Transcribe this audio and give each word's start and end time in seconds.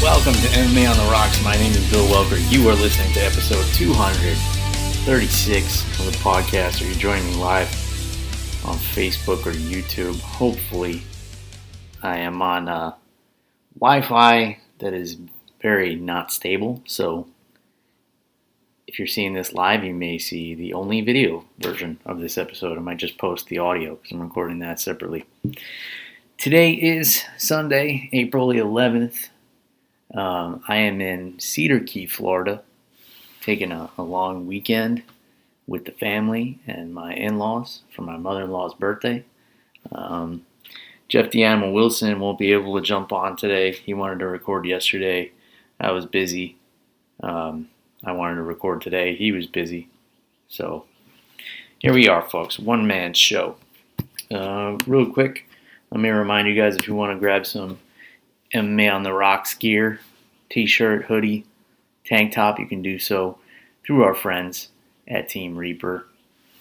Welcome 0.00 0.34
to 0.34 0.48
MMA 0.50 0.88
on 0.88 0.96
the 0.96 1.10
Rocks. 1.10 1.42
My 1.42 1.56
name 1.56 1.72
is 1.72 1.90
Bill 1.90 2.06
Welker. 2.06 2.38
You 2.52 2.68
are 2.68 2.76
listening 2.76 3.12
to 3.14 3.20
episode 3.20 3.64
236 3.74 5.98
of 5.98 6.06
the 6.06 6.12
podcast, 6.18 6.80
or 6.80 6.84
you're 6.84 6.94
joining 6.94 7.26
me 7.26 7.34
live 7.34 7.66
on 8.64 8.76
Facebook 8.76 9.44
or 9.44 9.50
YouTube. 9.50 10.20
Hopefully, 10.20 11.02
I 12.00 12.18
am 12.18 12.40
on 12.42 12.68
uh, 12.68 12.94
Wi 13.80 14.02
Fi 14.02 14.60
that 14.78 14.94
is 14.94 15.16
very 15.60 15.96
not 15.96 16.32
stable. 16.32 16.80
So, 16.86 17.26
if 18.86 19.00
you're 19.00 19.08
seeing 19.08 19.34
this 19.34 19.52
live, 19.52 19.82
you 19.82 19.94
may 19.94 20.18
see 20.18 20.54
the 20.54 20.74
only 20.74 21.00
video 21.00 21.44
version 21.58 21.98
of 22.06 22.20
this 22.20 22.38
episode. 22.38 22.78
I 22.78 22.82
might 22.82 22.98
just 22.98 23.18
post 23.18 23.48
the 23.48 23.58
audio 23.58 23.96
because 23.96 24.12
I'm 24.12 24.20
recording 24.20 24.60
that 24.60 24.78
separately. 24.78 25.24
Today 26.36 26.74
is 26.74 27.24
Sunday, 27.36 28.08
April 28.12 28.46
the 28.46 28.58
11th. 28.58 29.30
Um, 30.14 30.62
I 30.68 30.76
am 30.76 31.00
in 31.00 31.38
Cedar 31.38 31.80
Key, 31.80 32.06
Florida, 32.06 32.62
taking 33.42 33.72
a, 33.72 33.90
a 33.98 34.02
long 34.02 34.46
weekend 34.46 35.02
with 35.66 35.84
the 35.84 35.92
family 35.92 36.58
and 36.66 36.94
my 36.94 37.14
in 37.14 37.38
laws 37.38 37.82
for 37.94 38.02
my 38.02 38.16
mother 38.16 38.42
in 38.42 38.50
law's 38.50 38.74
birthday. 38.74 39.24
Um, 39.92 40.44
Jeff 41.08 41.30
the 41.30 41.44
Animal 41.44 41.72
Wilson 41.72 42.20
won't 42.20 42.38
be 42.38 42.52
able 42.52 42.74
to 42.76 42.84
jump 42.84 43.12
on 43.12 43.36
today. 43.36 43.72
He 43.72 43.94
wanted 43.94 44.18
to 44.20 44.26
record 44.26 44.66
yesterday. 44.66 45.32
I 45.80 45.90
was 45.92 46.06
busy. 46.06 46.56
Um, 47.22 47.68
I 48.04 48.12
wanted 48.12 48.36
to 48.36 48.42
record 48.42 48.80
today. 48.80 49.14
He 49.14 49.32
was 49.32 49.46
busy. 49.46 49.88
So 50.48 50.84
here 51.78 51.94
we 51.94 52.08
are, 52.08 52.22
folks. 52.22 52.58
One 52.58 52.86
man 52.86 53.14
show. 53.14 53.56
Uh, 54.30 54.76
real 54.86 55.10
quick, 55.10 55.48
let 55.90 56.00
me 56.00 56.10
remind 56.10 56.48
you 56.48 56.54
guys 56.54 56.76
if 56.76 56.86
you 56.86 56.94
want 56.94 57.14
to 57.14 57.18
grab 57.18 57.46
some 57.46 57.78
MMA 58.54 58.92
on 58.92 59.02
the 59.02 59.12
Rocks 59.12 59.54
gear, 59.54 60.00
t 60.50 60.66
shirt, 60.66 61.04
hoodie, 61.04 61.44
tank 62.04 62.32
top, 62.32 62.58
you 62.58 62.66
can 62.66 62.82
do 62.82 62.98
so 62.98 63.38
through 63.84 64.02
our 64.02 64.14
friends 64.14 64.68
at 65.06 65.28
Team 65.28 65.56
Reaper. 65.56 66.06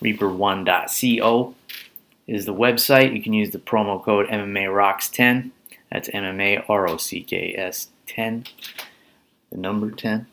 Reaper1.co 0.02 1.56
is 2.28 2.46
the 2.46 2.54
website. 2.54 3.16
You 3.16 3.22
can 3.22 3.34
use 3.34 3.52
the 3.52 3.60
promo 3.60 4.04
code 4.04 4.28
MMA 4.28 4.74
Rocks 4.74 5.10
10. 5.10 5.52
That's 5.92 6.10
MMA 6.10 6.70
R 6.70 6.90
O 6.90 6.98
C 6.98 7.22
K 7.24 7.56
S 7.58 7.88
10, 8.08 8.46
the 9.52 9.58
number 9.58 9.92
10. 9.92 10.28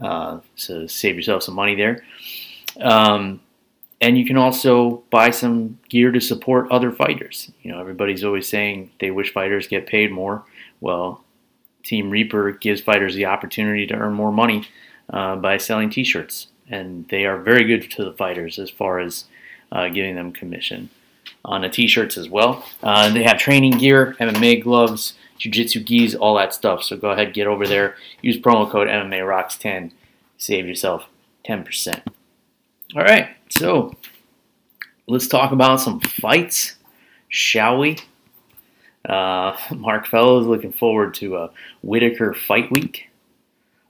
Uh, 0.00 0.40
so 0.54 0.86
save 0.86 1.16
yourself 1.16 1.42
some 1.42 1.54
money 1.54 1.74
there. 1.74 2.04
Um, 2.80 3.40
and 4.00 4.18
you 4.18 4.26
can 4.26 4.36
also 4.36 5.02
buy 5.10 5.30
some 5.30 5.78
gear 5.88 6.12
to 6.12 6.20
support 6.20 6.70
other 6.70 6.92
fighters. 6.92 7.50
You 7.62 7.72
know, 7.72 7.80
everybody's 7.80 8.24
always 8.24 8.46
saying 8.46 8.90
they 9.00 9.10
wish 9.10 9.32
fighters 9.32 9.68
get 9.68 9.86
paid 9.86 10.12
more. 10.12 10.44
Well, 10.80 11.24
Team 11.82 12.10
Reaper 12.10 12.52
gives 12.52 12.80
fighters 12.80 13.14
the 13.14 13.26
opportunity 13.26 13.86
to 13.86 13.94
earn 13.94 14.12
more 14.12 14.32
money 14.32 14.66
uh, 15.10 15.36
by 15.36 15.56
selling 15.56 15.90
T-shirts, 15.90 16.48
and 16.68 17.08
they 17.08 17.24
are 17.24 17.38
very 17.38 17.64
good 17.64 17.90
to 17.92 18.04
the 18.04 18.12
fighters 18.12 18.58
as 18.58 18.70
far 18.70 18.98
as 18.98 19.24
uh, 19.72 19.88
giving 19.88 20.16
them 20.16 20.32
commission 20.32 20.90
on 21.44 21.62
the 21.62 21.68
T-shirts 21.68 22.18
as 22.18 22.28
well. 22.28 22.64
Uh, 22.82 23.12
they 23.12 23.22
have 23.22 23.38
training 23.38 23.78
gear, 23.78 24.16
MMA 24.18 24.62
gloves, 24.62 25.14
jiu-jitsu 25.38 25.80
gis, 25.80 26.14
all 26.14 26.36
that 26.36 26.52
stuff. 26.52 26.82
So 26.82 26.96
go 26.96 27.10
ahead, 27.10 27.34
get 27.34 27.46
over 27.46 27.66
there, 27.66 27.96
use 28.20 28.36
promo 28.36 28.68
code 28.68 28.88
MMA 28.88 29.26
Rocks 29.26 29.56
10, 29.56 29.92
save 30.38 30.66
yourself 30.66 31.06
10%. 31.46 32.02
All 32.96 33.02
right, 33.02 33.28
so 33.48 33.94
let's 35.06 35.28
talk 35.28 35.52
about 35.52 35.80
some 35.80 36.00
fights, 36.00 36.76
shall 37.28 37.78
we? 37.78 37.98
Uh, 39.08 39.56
Mark 39.74 40.06
Fellows 40.06 40.46
looking 40.46 40.72
forward 40.72 41.14
to 41.14 41.36
a 41.36 41.50
Whittaker 41.82 42.34
fight 42.34 42.70
week. 42.70 43.08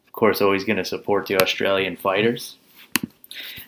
Of 0.07 0.13
course, 0.13 0.41
always 0.41 0.65
going 0.65 0.79
to 0.79 0.85
support 0.85 1.27
the 1.27 1.41
Australian 1.43 1.97
fighters, 1.97 2.57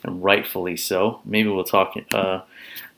and 0.02 0.22
rightfully 0.22 0.76
so. 0.76 1.20
Maybe 1.24 1.48
we'll 1.48 1.64
talk 1.64 1.94
uh, 2.12 2.40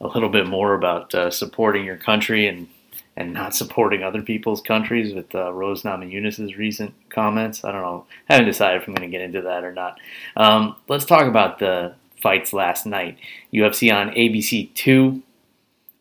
a 0.00 0.06
little 0.06 0.28
bit 0.28 0.46
more 0.46 0.74
about 0.74 1.14
uh, 1.14 1.30
supporting 1.30 1.84
your 1.84 1.96
country 1.96 2.46
and 2.46 2.68
and 3.16 3.34
not 3.34 3.54
supporting 3.54 4.02
other 4.02 4.22
people's 4.22 4.62
countries 4.62 5.12
with 5.12 5.34
uh, 5.34 5.52
Rose 5.52 5.82
Namajunas' 5.82 6.56
recent 6.56 6.94
comments. 7.10 7.64
I 7.64 7.72
don't 7.72 7.82
know. 7.82 8.06
I 8.28 8.34
haven't 8.34 8.46
decided 8.46 8.80
if 8.80 8.88
I'm 8.88 8.94
going 8.94 9.10
to 9.10 9.14
get 9.14 9.24
into 9.24 9.42
that 9.42 9.64
or 9.64 9.72
not. 9.72 9.98
Um, 10.36 10.76
let's 10.88 11.04
talk 11.04 11.26
about 11.26 11.58
the 11.58 11.94
fights 12.22 12.52
last 12.52 12.86
night. 12.86 13.18
UFC 13.52 13.92
on 13.92 14.10
ABC 14.10 14.72
2 14.74 15.22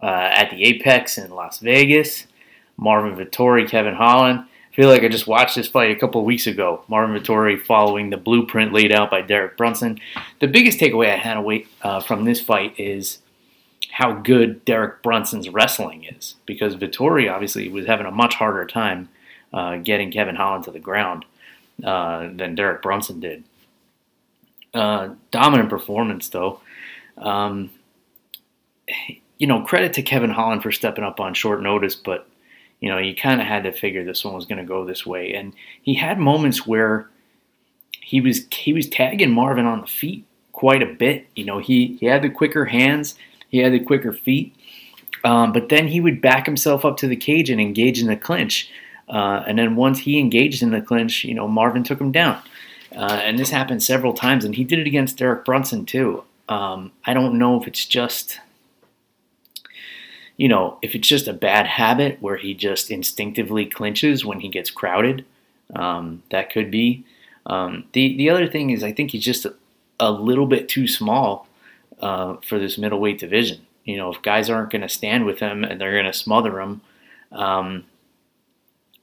uh, 0.02 0.06
at 0.06 0.52
the 0.52 0.64
Apex 0.64 1.18
in 1.18 1.31
Las 1.31 1.60
Vegas. 1.60 2.26
Marvin 2.80 3.16
Vettori, 3.16 3.68
Kevin 3.68 3.94
Holland. 3.94 4.40
I 4.40 4.76
feel 4.76 4.90
like 4.90 5.04
I 5.04 5.10
just 5.10 5.28
watched 5.28 5.56
this 5.56 5.68
fight 5.68 5.92
a 5.92 6.00
couple 6.00 6.24
weeks 6.24 6.48
ago. 6.48 6.84
Marvin 6.88 7.20
Vettori 7.20 7.62
following 7.62 8.10
the 8.10 8.18
blueprint 8.18 8.72
laid 8.72 8.94
out 8.94 9.12
by 9.12 9.22
Derek 9.22 9.58
Brunson. 9.58 10.00
The 10.40 10.48
biggest 10.48 10.80
takeaway 10.80 11.12
I 11.12 11.18
had 11.18 11.38
away, 11.38 11.66
uh, 11.82 12.00
from 12.00 12.24
this 12.24 12.40
fight 12.40 12.80
is 12.80 13.20
how 13.92 14.14
good 14.14 14.64
Derek 14.64 15.04
Brunson's 15.04 15.50
wrestling 15.50 16.06
is 16.06 16.36
because 16.46 16.76
Vettori 16.76 17.32
obviously 17.32 17.68
was 17.68 17.86
having 17.86 18.06
a 18.06 18.12
much 18.12 18.36
harder 18.36 18.66
time 18.66 19.10
uh, 19.52 19.78
getting 19.78 20.12
Kevin 20.12 20.36
Holland 20.36 20.64
to 20.66 20.72
the 20.72 20.80
ground 20.80 21.26
uh, 21.84 22.30
than 22.34 22.56
Derek 22.56 22.82
Brunson 22.82 23.20
did. 23.20 23.44
Uh, 24.74 25.10
dominant 25.32 25.70
performance 25.70 26.30
though. 26.30 26.62
Um, 27.18 27.72
you 29.38 29.48
know, 29.48 29.64
credit 29.64 29.94
to 29.94 30.02
Kevin 30.02 30.30
Holland 30.30 30.64
for 30.64 30.72
stepping 30.72 31.04
up 31.04 31.20
on 31.20 31.34
short 31.34 31.62
notice, 31.62 31.96
but 31.96 32.29
you 32.80 32.90
know, 32.90 32.98
you 32.98 33.16
kind 33.16 33.42
of 33.42 33.48
had 33.48 33.64
to 33.64 33.72
figure 33.72 34.04
this 34.04 34.24
one 34.24 34.34
was 34.34 34.46
going 34.46 34.58
to 34.58 34.64
go 34.64 34.86
this 34.86 35.06
way. 35.06 35.34
And 35.34 35.54
he 35.82 35.96
had 35.96 36.18
moments 36.18 36.66
where 36.66 37.10
he 38.02 38.22
was 38.22 38.46
he 38.52 38.74
was 38.74 38.90
tagging 38.90 39.32
Marvin 39.32 39.66
on 39.66 39.82
the 39.82 39.88
feet 39.88 40.26
quite 40.54 40.82
a 40.82 40.94
bit. 40.94 41.28
You 41.36 41.46
know, 41.46 41.60
he 41.60 41.98
he 42.00 42.06
had 42.06 42.22
the 42.22 42.30
quicker 42.30 42.66
hands, 42.66 43.16
he 43.50 43.60
had 43.60 43.74
the 43.74 43.80
quicker 43.80 44.14
feet, 44.14 44.56
um, 45.24 45.52
but 45.52 45.70
then 45.70 45.88
he 45.88 46.02
would 46.02 46.22
back 46.22 46.46
himself 46.46 46.86
up 46.86 46.98
to 46.98 47.08
the 47.08 47.16
cage 47.16 47.50
and 47.50 47.60
engage 47.62 48.02
in 48.02 48.08
the 48.08 48.16
clinch. 48.16 48.72
Uh, 49.08 49.44
and 49.48 49.58
then 49.58 49.76
once 49.76 50.00
he 50.00 50.20
engaged 50.20 50.62
in 50.62 50.72
the 50.72 50.82
clinch, 50.82 51.24
you 51.24 51.34
know, 51.34 51.48
Marvin 51.48 51.84
took 51.84 52.00
him 52.00 52.12
down. 52.12 52.40
Uh, 52.96 53.20
and 53.24 53.38
this 53.38 53.50
happened 53.50 53.84
several 53.84 54.14
times, 54.14 54.46
and 54.46 54.56
he 54.56 54.64
did 54.64 54.80
it 54.80 54.88
against 54.88 55.18
Derek 55.18 55.46
Brunson 55.46 55.86
too. 55.86 56.24
Um, 56.48 56.92
I 57.06 57.14
don't 57.14 57.38
know 57.38 57.60
if 57.62 57.68
it's 57.68 57.86
just 57.86 58.40
you 60.40 60.48
know, 60.48 60.78
if 60.82 60.96
it's 60.96 61.08
just 61.08 61.28
a 61.28 61.34
bad 61.34 61.68
habit 61.68 62.18
where 62.22 62.38
he 62.38 62.54
just 62.54 62.90
instinctively 62.90 63.66
clinches 63.66 64.24
when 64.24 64.40
he 64.40 64.48
gets 64.48 64.72
crowded, 64.72 65.26
um, 65.76 66.24
that 66.32 66.50
could 66.50 66.72
be. 66.72 67.04
Um, 67.46 67.84
the 67.92 68.16
the 68.16 68.30
other 68.30 68.48
thing 68.48 68.70
is, 68.70 68.82
I 68.82 68.94
think 68.94 69.12
he's 69.12 69.26
just 69.26 69.44
a, 69.46 69.54
a 70.00 70.10
little 70.10 70.48
bit 70.48 70.70
too 70.70 70.88
small 70.88 71.46
uh, 72.00 72.38
for 72.48 72.58
this 72.58 72.78
middleweight 72.78 73.20
division. 73.20 73.68
You 73.84 73.98
know, 73.98 74.14
if 74.14 74.22
guys 74.22 74.50
aren't 74.50 74.70
going 74.72 74.82
to 74.82 74.88
stand 74.88 75.26
with 75.26 75.40
him 75.40 75.66
and 75.66 75.80
they're 75.80 75.92
going 75.92 76.06
to 76.06 76.14
smother 76.14 76.62
him, 76.62 76.82
um, 77.34 77.84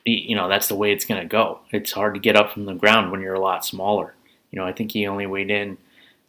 you 0.07 0.37
know, 0.37 0.49
that's 0.49 0.69
the 0.69 0.75
way 0.75 0.91
it's 0.91 1.05
going 1.05 1.21
to 1.21 1.29
go. 1.29 1.61
It's 1.71 1.93
hard 1.93 2.15
to 2.15 2.21
get 2.21 2.37
up 2.37 2.51
from 2.51 2.65
the 2.65 2.73
ground 2.73 3.11
when 3.13 3.21
you're 3.21 3.35
a 3.35 3.41
lot 3.41 3.63
smaller. 3.63 4.15
You 4.51 4.59
know, 4.59 4.65
I 4.65 4.73
think 4.73 4.93
he 4.93 5.07
only 5.07 5.27
weighed 5.27 5.51
in 5.51 5.77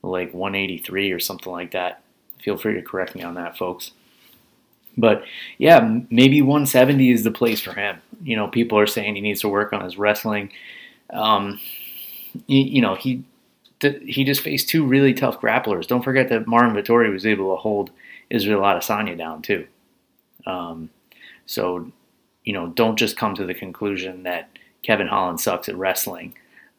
like 0.03 0.33
183 0.33 1.13
or 1.13 1.19
something 1.21 1.53
like 1.53 1.71
that. 1.71 2.03
Feel 2.41 2.57
free 2.57 2.73
to 2.73 2.81
correct 2.81 3.15
me 3.15 3.23
on 3.23 3.35
that, 3.35 3.57
folks. 3.57 3.91
But 4.97 5.23
yeah, 5.57 5.99
maybe 6.09 6.41
170 6.41 7.11
is 7.11 7.23
the 7.23 7.31
place 7.31 7.61
for 7.61 7.73
him. 7.73 8.01
You 8.23 8.35
know, 8.35 8.47
people 8.47 8.79
are 8.79 8.87
saying 8.87 9.15
he 9.15 9.21
needs 9.21 9.41
to 9.41 9.49
work 9.49 9.73
on 9.73 9.83
his 9.83 9.97
wrestling. 9.97 10.51
Um, 11.11 11.59
you, 12.47 12.61
you 12.61 12.81
know, 12.81 12.95
he 12.95 13.23
he 13.79 14.23
just 14.23 14.41
faced 14.41 14.69
two 14.69 14.85
really 14.85 15.13
tough 15.13 15.39
grapplers. 15.39 15.85
Don't 15.87 16.03
forget 16.03 16.29
that 16.29 16.47
Marvin 16.47 16.75
Vettori 16.75 17.11
was 17.13 17.27
able 17.27 17.53
to 17.55 17.61
hold 17.61 17.91
Israel 18.29 18.61
Adesanya 18.61 19.15
down 19.15 19.43
too. 19.43 19.67
Um, 20.47 20.89
so, 21.45 21.91
you 22.43 22.53
know, 22.53 22.69
don't 22.69 22.97
just 22.97 23.17
come 23.17 23.35
to 23.35 23.45
the 23.45 23.53
conclusion 23.53 24.23
that 24.23 24.49
Kevin 24.81 25.07
Holland 25.07 25.39
sucks 25.39 25.69
at 25.69 25.77
wrestling. 25.77 26.33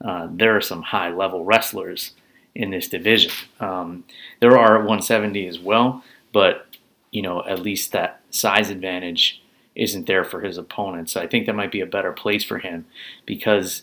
Uh, 0.05 0.29
there 0.31 0.57
are 0.57 0.61
some 0.61 0.83
high 0.83 1.11
level 1.11 1.45
wrestlers 1.45 2.13
in 2.55 2.71
this 2.71 2.89
division. 2.89 3.33
Um, 3.61 4.05
there 4.41 4.59
are 4.59 4.77
at 4.77 4.81
170 4.81 5.47
as 5.47 5.59
well, 5.59 6.03
but 6.33 6.67
you 7.11 7.23
know, 7.23 7.45
at 7.45 7.61
least 7.61 7.93
that 7.93 8.21
size 8.31 8.71
advantage 8.71 9.43
isn't 9.75 10.07
there 10.07 10.25
for 10.25 10.41
his 10.41 10.59
opponent. 10.59 11.09
So 11.09 11.21
I 11.21 11.27
think 11.27 11.47
that 11.47 11.55
might 11.55 11.73
be 11.73 11.81
a 11.81 11.87
better 11.87 12.13
place 12.13 12.45
for 12.45 12.59
him 12.59 12.87
because 13.25 13.83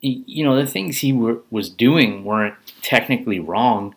you 0.00 0.44
know, 0.44 0.54
the 0.54 0.66
things 0.66 0.98
he 0.98 1.12
was 1.12 1.68
doing 1.68 2.24
weren't 2.24 2.54
technically 2.82 3.40
wrong. 3.40 3.94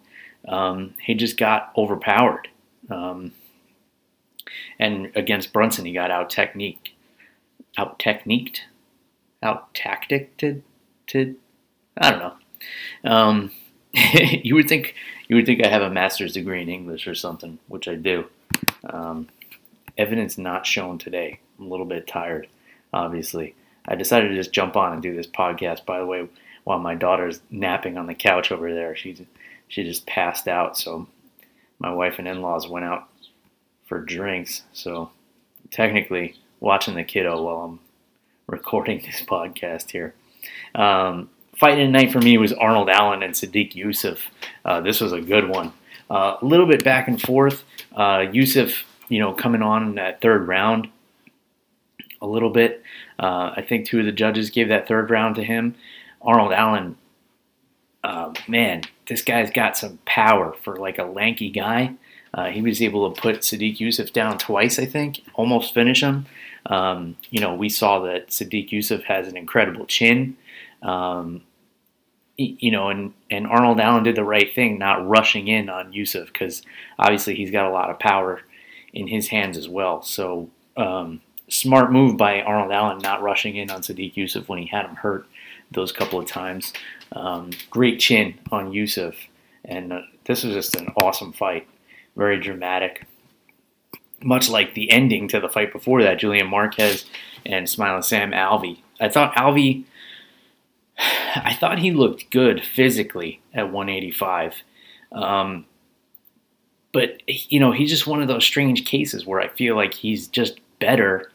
Um, 0.48 0.96
he 1.00 1.14
just 1.14 1.38
got 1.38 1.72
overpowered. 1.78 2.48
Um, 2.90 3.34
and 4.80 5.12
against 5.16 5.54
Brunson, 5.54 5.86
he 5.86 5.94
got 5.94 6.10
out 6.10 6.30
technique, 6.30 6.96
out 7.78 8.00
techniqued, 8.00 8.62
out 9.44 9.74
tacticed. 9.76 10.40
To, 10.40 11.36
I 11.98 12.12
don't 12.12 12.20
know. 12.20 13.12
Um, 13.12 13.52
you 13.94 14.56
would 14.56 14.68
think 14.68 14.96
you 15.28 15.36
would 15.36 15.46
think 15.46 15.64
I 15.64 15.70
have 15.70 15.82
a 15.82 15.90
master's 15.90 16.34
degree 16.34 16.62
in 16.62 16.70
English 16.70 17.08
or 17.08 17.16
something, 17.16 17.60
which 17.68 17.88
I 17.88 17.96
do. 17.96 18.26
Um, 18.86 19.30
evidence 19.98 20.38
not 20.38 20.66
shown 20.66 20.98
today. 20.98 21.40
I'm 21.60 21.66
a 21.66 21.70
little 21.70 21.86
bit 21.86 22.08
tired, 22.08 22.48
obviously. 22.94 23.56
I 23.86 23.96
decided 23.96 24.30
to 24.30 24.36
just 24.36 24.54
jump 24.54 24.76
on 24.76 24.94
and 24.94 25.02
do 25.02 25.16
this 25.16 25.28
podcast. 25.28 25.86
By 25.86 26.00
the 26.00 26.06
way, 26.06 26.28
while 26.64 26.80
my 26.80 26.96
daughter's 26.96 27.42
napping 27.50 27.98
on 27.98 28.08
the 28.08 28.14
couch 28.14 28.52
over 28.52 28.74
there, 28.74 28.96
she 28.96 29.26
she 29.68 29.84
just 29.84 30.06
passed 30.06 30.48
out. 30.48 30.78
So 30.78 31.08
my 31.80 31.92
wife 31.92 32.20
and 32.20 32.28
in-laws 32.28 32.68
went 32.68 32.86
out 32.86 33.08
for 33.86 34.00
drinks. 34.00 34.64
So 34.74 35.12
technically, 35.72 36.36
watching 36.60 36.96
the 36.96 37.04
kiddo 37.04 37.42
while 37.42 37.64
I'm 37.64 37.80
recording 38.48 39.02
this 39.06 39.22
podcast 39.22 39.92
here. 39.92 40.14
Um, 40.76 41.30
the 41.60 41.88
night 41.88 42.12
for 42.12 42.20
me 42.20 42.38
was 42.38 42.54
Arnold 42.54 42.90
Allen 42.90 43.22
and 43.24 43.34
Sodiq 43.34 43.74
Yusuff. 43.74 44.22
Uh, 44.66 44.82
this 44.82 45.00
was 45.00 45.14
a 45.14 45.22
good 45.22 45.48
one. 45.48 45.74
Uh, 46.12 46.38
a 46.42 46.46
little 46.46 46.66
bit 46.66 46.84
back 46.84 47.08
and 47.08 47.22
forth. 47.22 47.64
Uh, 47.96 48.20
Yusuff, 48.20 48.84
you 49.08 49.18
know, 49.18 49.32
coming 49.32 49.62
on 49.62 49.88
in 49.88 49.96
that 49.96 50.20
third 50.20 50.46
round 50.46 50.90
a 52.22 52.28
little 52.28 52.50
bit. 52.50 52.84
Uh, 53.18 53.54
I 53.56 53.66
think 53.68 53.88
two 53.88 54.00
of 54.00 54.06
the 54.06 54.12
judges 54.12 54.50
gave 54.50 54.68
that 54.68 54.90
third 54.90 55.10
round 55.10 55.36
to 55.36 55.44
him. 55.44 55.74
Arnold 56.22 56.52
Allen, 56.52 56.98
uh, 58.04 58.34
man, 58.46 58.84
this 59.08 59.22
guy's 59.22 59.52
got 59.52 59.78
some 59.78 60.00
power 60.06 60.54
for 60.62 60.76
like 60.76 60.98
a 60.98 61.06
lanky 61.06 61.50
guy. 61.50 61.94
Uh, 62.34 62.48
he 62.48 62.62
was 62.62 62.82
able 62.82 63.10
to 63.10 63.22
put 63.22 63.40
Sodiq 63.40 63.78
Yusuff 63.78 64.12
down 64.12 64.38
twice, 64.38 64.80
I 64.80 64.86
think, 64.86 65.22
almost 65.36 65.74
finish 65.74 66.04
him. 66.04 66.26
Um, 66.66 67.16
you 67.30 67.40
know, 67.40 67.56
we 67.56 67.70
saw 67.70 68.00
that 68.02 68.28
Sodiq 68.28 68.70
Yusuff 68.70 69.04
has 69.04 69.30
an 69.30 69.38
incredible 69.38 69.86
chin. 69.86 70.36
Um, 70.82 71.42
you 72.60 72.72
know, 72.72 72.90
and, 72.90 73.14
and 73.30 73.48
Arnold 73.48 73.80
Allen 73.80 74.04
did 74.04 74.16
the 74.16 74.24
right 74.24 74.54
thing, 74.54 74.78
not 74.78 75.08
rushing 75.08 75.48
in 75.48 75.70
on 75.70 75.94
Yusuff 75.94 76.28
because 76.28 76.62
obviously 77.00 77.36
he's 77.36 77.52
got 77.52 77.66
a 77.66 77.74
lot 77.74 77.90
of 77.90 78.00
power 78.00 78.42
in 78.94 79.08
his 79.08 79.28
hands 79.28 79.58
as 79.58 79.70
well. 79.70 80.02
So, 80.02 80.50
um, 80.78 81.22
smart 81.50 81.92
move 81.92 82.18
by 82.18 82.42
Arnold 82.42 82.72
Allen 82.72 83.00
not 83.00 83.22
rushing 83.22 83.56
in 83.56 83.70
on 83.70 83.82
Sodiq 83.82 84.16
Yusuff 84.16 84.48
when 84.48 84.60
he 84.60 84.68
had 84.68 84.86
him 84.86 84.96
hurt 84.96 85.26
those 85.72 85.92
couple 85.92 86.20
of 86.20 86.26
times. 86.26 86.74
Um, 87.12 87.52
great 87.70 88.00
chin 88.00 88.40
on 88.52 88.72
Yusuff, 88.72 89.16
and 89.66 89.92
uh, 89.92 90.02
this 90.26 90.44
was 90.44 90.54
just 90.54 90.76
an 90.76 90.88
awesome 91.02 91.34
fight, 91.34 91.68
very 92.16 92.40
dramatic. 92.40 93.06
Much 94.24 94.50
like 94.50 94.76
the 94.76 94.92
ending 94.92 95.28
to 95.30 95.40
the 95.40 95.50
fight 95.50 95.74
before 95.74 96.04
that, 96.04 96.20
Julian 96.20 96.48
Marquez 96.48 97.06
and 97.46 97.68
Smiling 97.68 98.04
Sam 98.04 98.32
Alvey. 98.32 98.80
I 99.00 99.10
thought 99.10 99.36
Alvey 99.36 99.84
I 100.98 101.56
thought 101.60 101.80
he 101.80 101.92
looked 101.92 102.30
good 102.32 102.64
physically 102.64 103.42
at 103.54 103.72
185. 103.72 104.56
Um, 105.12 105.66
but, 106.94 107.22
you 107.28 107.60
know, 107.60 107.72
he's 107.72 107.90
just 107.90 108.08
one 108.08 108.22
of 108.22 108.28
those 108.28 108.46
strange 108.46 108.86
cases 108.86 109.26
where 109.26 109.40
I 109.40 109.48
feel 109.48 109.76
like 109.76 109.94
he's 109.94 110.28
just 110.28 110.60
better 110.80 111.32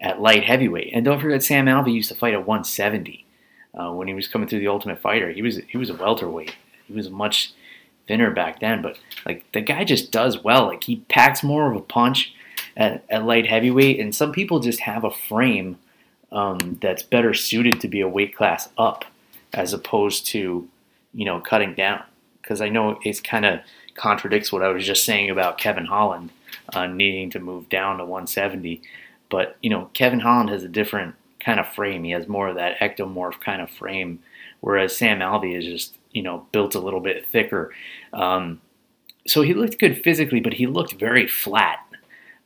at 0.00 0.20
light 0.20 0.44
heavyweight. 0.44 0.90
And 0.94 1.04
don't 1.04 1.20
forget, 1.20 1.42
Sam 1.42 1.66
Alvey 1.66 1.92
used 1.92 2.08
to 2.08 2.14
fight 2.14 2.34
at 2.34 2.46
170 2.46 3.26
uh, 3.74 3.92
when 3.92 4.08
he 4.08 4.14
was 4.14 4.28
coming 4.28 4.48
through 4.48 4.60
the 4.60 4.68
Ultimate 4.68 5.00
Fighter. 5.00 5.30
He 5.30 5.42
was 5.42 5.60
he 5.68 5.76
was 5.76 5.90
a 5.90 5.94
welterweight. 5.94 6.54
He 6.86 6.92
was 6.92 7.10
much 7.10 7.52
thinner 8.06 8.30
back 8.30 8.60
then, 8.60 8.82
but 8.82 8.98
like 9.26 9.44
the 9.52 9.60
guy 9.60 9.84
just 9.84 10.10
does 10.10 10.42
well. 10.42 10.66
Like 10.66 10.84
he 10.84 10.96
packs 11.08 11.42
more 11.42 11.70
of 11.70 11.76
a 11.76 11.80
punch 11.80 12.34
at, 12.76 13.04
at 13.08 13.24
light 13.24 13.46
heavyweight, 13.46 14.00
and 14.00 14.14
some 14.14 14.32
people 14.32 14.60
just 14.60 14.80
have 14.80 15.04
a 15.04 15.10
frame 15.10 15.78
um, 16.32 16.78
that's 16.80 17.02
better 17.02 17.34
suited 17.34 17.80
to 17.80 17.88
be 17.88 18.00
a 18.00 18.08
weight 18.08 18.36
class 18.36 18.68
up 18.78 19.04
as 19.52 19.72
opposed 19.72 20.26
to, 20.26 20.68
you 21.12 21.24
know, 21.24 21.40
cutting 21.40 21.74
down. 21.74 22.02
Because 22.40 22.60
I 22.60 22.68
know 22.68 22.98
it 23.04 23.22
kind 23.24 23.44
of 23.44 23.60
contradicts 23.94 24.52
what 24.52 24.62
I 24.62 24.68
was 24.68 24.86
just 24.86 25.04
saying 25.04 25.30
about 25.30 25.58
Kevin 25.58 25.86
Holland 25.86 26.30
uh, 26.72 26.86
needing 26.86 27.30
to 27.30 27.38
move 27.38 27.68
down 27.68 27.98
to 27.98 28.04
170. 28.04 28.82
But, 29.28 29.56
you 29.62 29.70
know, 29.70 29.90
Kevin 29.92 30.20
Holland 30.20 30.50
has 30.50 30.64
a 30.64 30.68
different 30.68 31.14
kind 31.38 31.60
of 31.60 31.68
frame. 31.68 32.04
He 32.04 32.10
has 32.12 32.28
more 32.28 32.48
of 32.48 32.56
that 32.56 32.78
ectomorph 32.78 33.40
kind 33.40 33.62
of 33.62 33.70
frame, 33.70 34.20
whereas 34.60 34.96
Sam 34.96 35.20
Alvey 35.20 35.56
is 35.56 35.64
just, 35.64 35.96
you 36.12 36.22
know, 36.22 36.46
built 36.52 36.74
a 36.74 36.80
little 36.80 37.00
bit 37.00 37.26
thicker. 37.26 37.72
Um, 38.12 38.60
so 39.26 39.42
he 39.42 39.54
looked 39.54 39.78
good 39.78 40.02
physically, 40.02 40.40
but 40.40 40.54
he 40.54 40.66
looked 40.66 40.94
very 40.94 41.26
flat. 41.26 41.78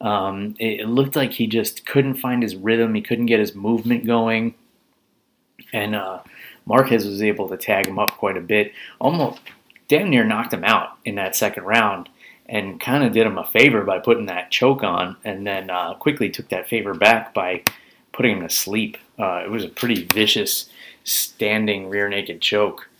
Um, 0.05 0.55
it, 0.59 0.81
it, 0.81 0.87
looked 0.87 1.17
like 1.17 1.33
he 1.33 1.47
just 1.47 1.87
couldn't 1.87 2.17
find 2.17 2.43
his 2.43 2.55
rhythm. 2.55 2.95
He 2.95 3.01
couldn't 3.01 3.25
get 3.25 3.41
his 3.41 3.55
movement 3.55 4.05
going. 4.05 4.55
And 5.73 5.95
uh, 5.95 6.21
Marquez 6.67 7.07
was 7.07 7.23
able 7.23 7.49
to 7.49 7.57
tag 7.57 7.87
him 7.87 7.99
up 7.99 8.11
quite 8.11 8.37
a 8.37 8.43
bit, 8.43 8.73
almost 9.01 9.41
damn 9.89 10.11
near 10.11 10.23
knocked 10.23 10.53
him 10.53 10.63
out 10.63 10.99
in 11.07 11.15
that 11.15 11.35
second 11.35 11.65
round, 11.65 12.11
and 12.47 12.79
kind 12.79 13.03
of 13.03 13.15
did 13.15 13.27
him 13.27 13.39
a 13.39 13.47
favor 13.47 13.83
by 13.83 13.99
putting 13.99 14.27
that 14.27 14.51
choke 14.51 14.85
on, 14.85 15.17
and 15.25 15.47
then 15.47 15.71
uh, 15.71 15.95
quickly 15.95 16.29
took 16.29 16.51
that 16.51 16.69
favor 16.69 16.93
back 16.93 17.33
by 17.33 17.63
putting 18.13 18.37
him 18.37 18.47
to 18.47 18.55
sleep. 18.55 18.99
Uh, 19.19 19.43
it 19.43 19.51
was 19.51 19.65
a 19.65 19.69
pretty 19.69 20.05
vicious 20.05 20.69
standing 21.03 21.89
rear 21.89 22.11
naked 22.11 22.43
choke. 22.43 22.91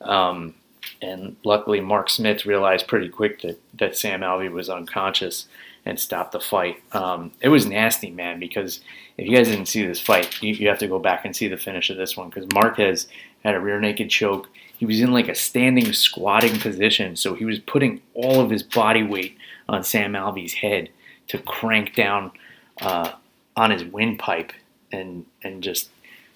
Um, 0.00 0.54
and 1.02 1.36
luckily, 1.44 1.80
Mark 1.80 2.08
Smith 2.08 2.46
realized 2.46 2.88
pretty 2.88 3.10
quick 3.10 3.42
that, 3.42 3.60
that 3.74 3.96
Sam 3.98 4.22
Alvey 4.22 4.50
was 4.50 4.70
unconscious 4.70 5.46
and 5.86 6.00
stop 6.00 6.32
the 6.32 6.40
fight. 6.40 6.82
Um, 6.92 7.32
it 7.40 7.48
was 7.48 7.66
nasty, 7.66 8.10
man, 8.10 8.40
because 8.40 8.80
if 9.18 9.28
you 9.28 9.36
guys 9.36 9.48
didn't 9.48 9.66
see 9.66 9.86
this 9.86 10.00
fight, 10.00 10.42
you, 10.42 10.54
you 10.54 10.68
have 10.68 10.78
to 10.78 10.88
go 10.88 10.98
back 10.98 11.24
and 11.24 11.36
see 11.36 11.48
the 11.48 11.56
finish 11.56 11.90
of 11.90 11.96
this 11.96 12.16
one 12.16 12.28
because 12.28 12.48
Marquez 12.52 13.06
had 13.44 13.54
a 13.54 13.60
rear 13.60 13.80
naked 13.80 14.10
choke. 14.10 14.48
He 14.76 14.86
was 14.86 15.00
in 15.00 15.12
like 15.12 15.28
a 15.28 15.34
standing 15.34 15.92
squatting 15.92 16.58
position, 16.58 17.16
so 17.16 17.34
he 17.34 17.44
was 17.44 17.58
putting 17.58 18.00
all 18.14 18.40
of 18.40 18.50
his 18.50 18.62
body 18.62 19.02
weight 19.02 19.36
on 19.68 19.84
Sam 19.84 20.14
Alvey's 20.14 20.54
head 20.54 20.88
to 21.28 21.38
crank 21.38 21.94
down 21.94 22.32
uh, 22.80 23.12
on 23.56 23.70
his 23.70 23.84
windpipe 23.84 24.52
and 24.90 25.26
and 25.42 25.62
just 25.62 25.90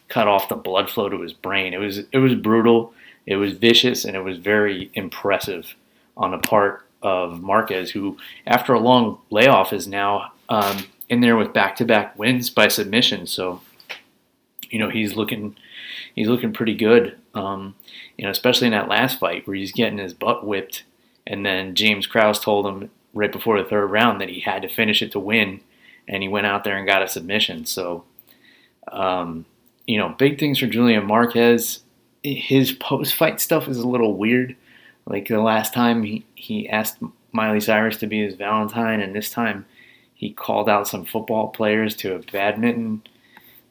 cut 0.09 0.29
off 0.29 0.49
the 0.49 0.57
blood 0.57 0.91
flow 0.91 1.09
to 1.09 1.21
his 1.21 1.33
brain. 1.33 1.75
It 1.75 1.79
was 1.79 1.99
it 2.13 2.19
was 2.19 2.35
brutal, 2.35 2.93
it 3.27 3.37
was 3.37 3.55
vicious, 3.55 4.05
and 4.05 4.17
it 4.17 4.23
was 4.23 4.39
very 4.39 4.91
impressive 4.95 5.75
on 6.17 6.31
the 6.31 6.39
part 6.39 6.88
of 7.03 7.43
Marquez, 7.43 7.91
who 7.91 8.17
after 8.47 8.73
a 8.73 8.81
long 8.81 9.19
layoff 9.31 9.73
is 9.73 9.87
now 9.87 10.33
um, 10.49 10.87
in 11.09 11.21
there 11.21 11.37
with 11.37 11.53
back-to-back 11.53 12.19
wins 12.19 12.51
by 12.51 12.69
submission. 12.69 13.27
So, 13.27 13.61
you 14.71 14.79
know, 14.79 14.91
he's 14.91 15.15
looking 15.15 15.57
he's 16.15 16.29
looking 16.29 16.53
pretty 16.53 16.75
good. 16.75 17.17
Um, 17.35 17.77
you 18.17 18.25
know, 18.25 18.31
especially 18.31 18.67
in 18.67 18.73
that 18.73 18.89
last 18.89 19.21
fight 19.21 19.47
where 19.47 19.57
he's 19.57 19.73
getting 19.73 19.99
his 19.99 20.13
butt 20.13 20.45
whipped, 20.45 20.85
and 21.27 21.47
then 21.47 21.75
James 21.75 22.07
Krause 22.07 22.41
told 22.41 22.67
him 22.67 22.91
right 23.15 23.31
before 23.31 23.63
the 23.63 23.69
third 23.69 23.87
round 23.87 24.21
that 24.21 24.29
he 24.29 24.41
had 24.41 24.63
to 24.63 24.69
finish 24.69 25.03
it 25.03 25.13
to 25.13 25.21
win, 25.21 25.61
and 26.09 26.23
he 26.23 26.29
went 26.29 26.47
out 26.47 26.65
there 26.65 26.77
and 26.77 26.87
got 26.87 27.03
a 27.03 27.09
submission. 27.09 27.65
So, 27.65 28.05
um, 28.91 29.47
you 29.87 29.99
know, 29.99 30.11
big 30.19 30.39
things 30.39 30.59
for 30.59 30.67
Julian 30.67 31.07
Marquez. 31.07 31.81
His 32.25 32.73
post-fight 32.73 33.41
stuff 33.41 33.69
is 33.69 33.79
a 33.79 33.87
little 33.87 34.17
weird. 34.17 34.57
Like 35.09 35.29
the 35.29 35.41
last 35.41 35.73
time 35.73 36.03
he, 36.03 36.25
he 36.35 36.69
asked 36.69 36.99
Miley 37.33 37.61
Cyrus 37.61 37.97
to 37.99 38.07
be 38.07 38.23
his 38.23 38.35
Valentine, 38.35 39.01
and 39.01 39.15
this 39.15 39.31
time 39.31 39.65
he 40.15 40.31
called 40.33 40.69
out 40.69 40.87
some 40.87 41.05
football 41.05 41.49
players 41.49 41.97
to 41.97 42.15
a 42.15 42.19
badminton 42.19 43.03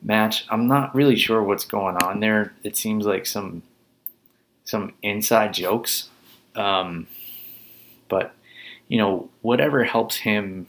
match. 0.01 0.45
I'm 0.49 0.67
not 0.67 0.95
really 0.95 1.15
sure 1.15 1.43
what's 1.43 1.65
going 1.65 1.95
on 1.97 2.21
there. 2.21 2.53
It 2.63 2.75
seems 2.75 3.05
like 3.05 3.25
some 3.25 3.61
some 4.63 4.93
inside 5.01 5.53
jokes, 5.53 6.09
um, 6.55 7.07
but 8.09 8.33
you 8.87 8.97
know 8.97 9.29
whatever 9.41 9.83
helps 9.83 10.15
him, 10.15 10.65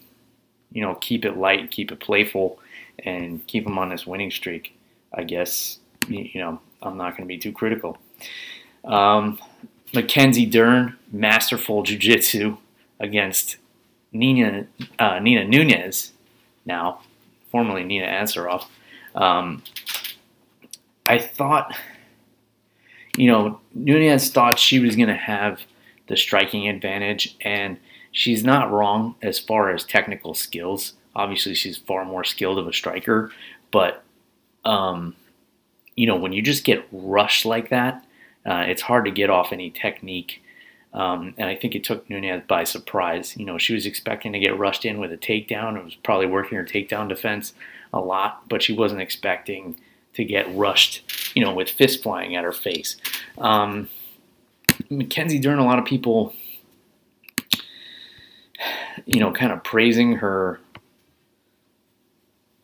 you 0.71 0.81
know, 0.81 0.95
keep 0.95 1.25
it 1.25 1.35
light, 1.35 1.71
keep 1.71 1.91
it 1.91 1.99
playful, 1.99 2.59
and 2.99 3.45
keep 3.47 3.65
him 3.65 3.79
on 3.79 3.89
this 3.89 4.05
winning 4.05 4.31
streak. 4.31 4.77
I 5.13 5.23
guess 5.23 5.79
you 6.07 6.29
know 6.35 6.59
I'm 6.83 6.97
not 6.97 7.17
going 7.17 7.27
to 7.27 7.33
be 7.33 7.39
too 7.39 7.53
critical. 7.53 7.97
Um, 8.83 9.39
Mackenzie 9.93 10.45
Dern, 10.45 10.97
masterful 11.11 11.83
jiu-jitsu 11.83 12.57
against 12.99 13.57
Nina 14.11 14.67
uh, 14.97 15.19
Nina 15.19 15.45
Nunes, 15.45 16.13
now 16.65 17.01
formerly 17.51 17.83
Nina 17.83 18.05
Ansaroff. 18.05 18.65
Um, 19.15 19.63
I 21.07 21.17
thought, 21.17 21.75
you 23.17 23.27
know, 23.27 23.59
Nunes 23.73 24.31
thought 24.31 24.59
she 24.59 24.79
was 24.79 24.95
going 24.95 25.09
to 25.09 25.15
have 25.15 25.61
the 26.07 26.17
striking 26.17 26.67
advantage, 26.67 27.35
and 27.41 27.77
she's 28.11 28.43
not 28.43 28.71
wrong 28.71 29.15
as 29.21 29.39
far 29.39 29.71
as 29.71 29.83
technical 29.83 30.33
skills. 30.33 30.93
Obviously, 31.15 31.55
she's 31.55 31.77
far 31.77 32.05
more 32.05 32.23
skilled 32.23 32.59
of 32.59 32.67
a 32.67 32.73
striker, 32.73 33.31
but 33.71 34.03
um, 34.65 35.15
you 35.95 36.05
know, 36.07 36.15
when 36.15 36.33
you 36.33 36.41
just 36.41 36.63
get 36.63 36.87
rushed 36.91 37.45
like 37.45 37.69
that, 37.69 38.05
uh, 38.49 38.65
it's 38.67 38.81
hard 38.81 39.05
to 39.05 39.11
get 39.11 39.29
off 39.29 39.53
any 39.53 39.69
technique. 39.69 40.41
Um, 40.91 41.35
and 41.37 41.47
I 41.47 41.55
think 41.55 41.75
it 41.75 41.83
took 41.83 42.09
Nunes 42.09 42.43
by 42.47 42.63
surprise. 42.63 43.37
You 43.37 43.45
know, 43.45 43.59
she 43.59 43.75
was 43.75 43.85
expecting 43.85 44.33
to 44.33 44.39
get 44.39 44.57
rushed 44.57 44.85
in 44.85 44.97
with 44.97 45.11
a 45.11 45.17
takedown. 45.17 45.77
It 45.77 45.85
was 45.85 45.93
probably 45.93 46.25
working 46.25 46.57
her 46.57 46.65
takedown 46.65 47.07
defense 47.07 47.53
a 47.93 47.99
lot, 47.99 48.49
but 48.49 48.63
she 48.63 48.73
wasn't 48.73 49.01
expecting 49.01 49.75
to 50.15 50.23
get 50.23 50.53
rushed, 50.55 51.31
you 51.35 51.45
know, 51.45 51.53
with 51.53 51.69
fists 51.69 52.01
flying 52.01 52.35
at 52.35 52.43
her 52.43 52.51
face. 52.51 52.97
Um, 53.37 53.87
Mackenzie 54.89 55.37
Dern, 55.37 55.59
a 55.59 55.65
lot 55.65 55.77
of 55.77 55.85
people, 55.85 56.33
you 59.05 59.19
know, 59.19 59.31
kind 59.31 59.51
of 59.51 59.63
praising 59.63 60.15
her 60.15 60.59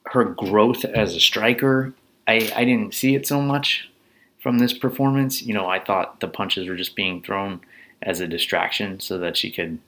her 0.05 0.23
growth 0.23 0.83
as 0.83 1.15
a 1.15 1.19
striker. 1.19 1.93
I, 2.27 2.51
I 2.55 2.65
didn't 2.65 2.95
see 2.95 3.13
it 3.13 3.27
so 3.27 3.39
much 3.39 3.89
from 4.45 4.59
this 4.59 4.73
performance. 4.73 5.41
You 5.41 5.55
know, 5.55 5.67
I 5.67 5.79
thought 5.79 6.19
the 6.19 6.27
punches 6.27 6.67
were 6.67 6.75
just 6.75 6.95
being 6.95 7.23
thrown 7.23 7.61
as 8.03 8.19
a 8.19 8.27
distraction 8.27 8.99
so 8.99 9.17
that 9.17 9.35
she 9.35 9.49
could 9.49 9.79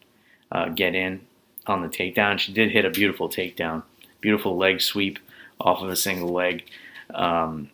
uh, 0.51 0.69
get 0.69 0.95
in 0.95 1.21
on 1.67 1.83
the 1.83 1.87
takedown. 1.87 2.39
She 2.39 2.53
did 2.53 2.71
hit 2.71 2.83
a 2.83 2.89
beautiful 2.89 3.29
takedown, 3.29 3.83
beautiful 4.19 4.57
leg 4.57 4.81
sweep 4.81 5.19
off 5.61 5.83
of 5.83 5.89
a 5.89 5.95
single 5.95 6.29
leg. 6.29 6.63
Um, 7.13 7.69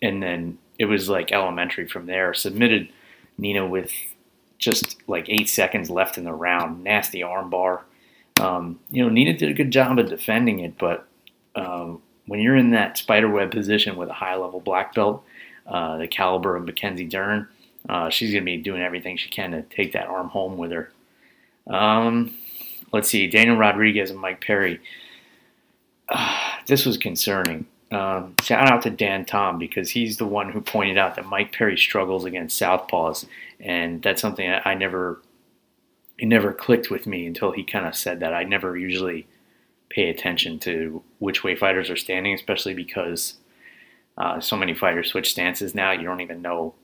and 0.00 0.22
then 0.22 0.58
it 0.78 0.84
was 0.84 1.08
like 1.08 1.32
elementary 1.32 1.88
from 1.88 2.06
there. 2.06 2.32
Submitted 2.34 2.88
Nina 3.36 3.66
with 3.66 3.90
just 4.58 4.96
like 5.08 5.28
eight 5.28 5.48
seconds 5.48 5.90
left 5.90 6.18
in 6.18 6.22
the 6.22 6.32
round. 6.32 6.84
Nasty 6.84 7.18
armbar. 7.22 7.80
Um, 8.40 8.78
you 8.92 9.02
know, 9.02 9.10
Nina 9.10 9.36
did 9.36 9.50
a 9.50 9.54
good 9.54 9.72
job 9.72 9.98
of 9.98 10.08
defending 10.08 10.60
it, 10.60 10.78
but 10.78 11.04
um, 11.56 12.00
when 12.26 12.38
you're 12.38 12.54
in 12.54 12.70
that 12.70 12.96
spiderweb 12.96 13.50
position 13.50 13.96
with 13.96 14.08
a 14.08 14.12
high 14.12 14.36
level 14.36 14.60
black 14.60 14.94
belt, 14.94 15.24
uh, 15.68 15.98
the 15.98 16.08
caliber 16.08 16.56
of 16.56 16.64
Mackenzie 16.64 17.04
Dern, 17.04 17.48
uh, 17.88 18.10
she's 18.10 18.32
going 18.32 18.42
to 18.42 18.44
be 18.44 18.56
doing 18.56 18.82
everything 18.82 19.16
she 19.16 19.28
can 19.28 19.52
to 19.52 19.62
take 19.62 19.92
that 19.92 20.06
arm 20.08 20.28
home 20.28 20.56
with 20.56 20.72
her. 20.72 20.90
Um, 21.66 22.34
let's 22.92 23.08
see, 23.08 23.26
Daniel 23.26 23.56
Rodriguez 23.56 24.10
and 24.10 24.18
Mike 24.18 24.40
Perry. 24.40 24.80
Uh, 26.08 26.38
this 26.66 26.86
was 26.86 26.96
concerning. 26.96 27.66
Um, 27.90 28.34
shout 28.42 28.70
out 28.70 28.82
to 28.82 28.90
Dan 28.90 29.24
Tom 29.24 29.58
because 29.58 29.90
he's 29.90 30.18
the 30.18 30.26
one 30.26 30.50
who 30.52 30.60
pointed 30.60 30.98
out 30.98 31.16
that 31.16 31.26
Mike 31.26 31.52
Perry 31.52 31.76
struggles 31.78 32.24
against 32.24 32.60
southpaws, 32.60 33.26
and 33.60 34.02
that's 34.02 34.20
something 34.20 34.48
I, 34.48 34.72
I 34.72 34.74
never, 34.74 35.22
it 36.18 36.26
never 36.26 36.52
clicked 36.52 36.90
with 36.90 37.06
me 37.06 37.26
until 37.26 37.52
he 37.52 37.64
kind 37.64 37.86
of 37.86 37.94
said 37.94 38.20
that. 38.20 38.34
I 38.34 38.44
never 38.44 38.76
usually 38.76 39.26
pay 39.88 40.10
attention 40.10 40.58
to 40.60 41.02
which 41.18 41.42
way 41.42 41.56
fighters 41.56 41.88
are 41.88 41.96
standing, 41.96 42.34
especially 42.34 42.74
because 42.74 43.34
uh, 44.18 44.40
so 44.40 44.56
many 44.56 44.74
fighters 44.74 45.10
switch 45.10 45.30
stances 45.30 45.74
now. 45.74 45.92
You 45.92 46.04
don't 46.04 46.20
even 46.20 46.42
know 46.42 46.74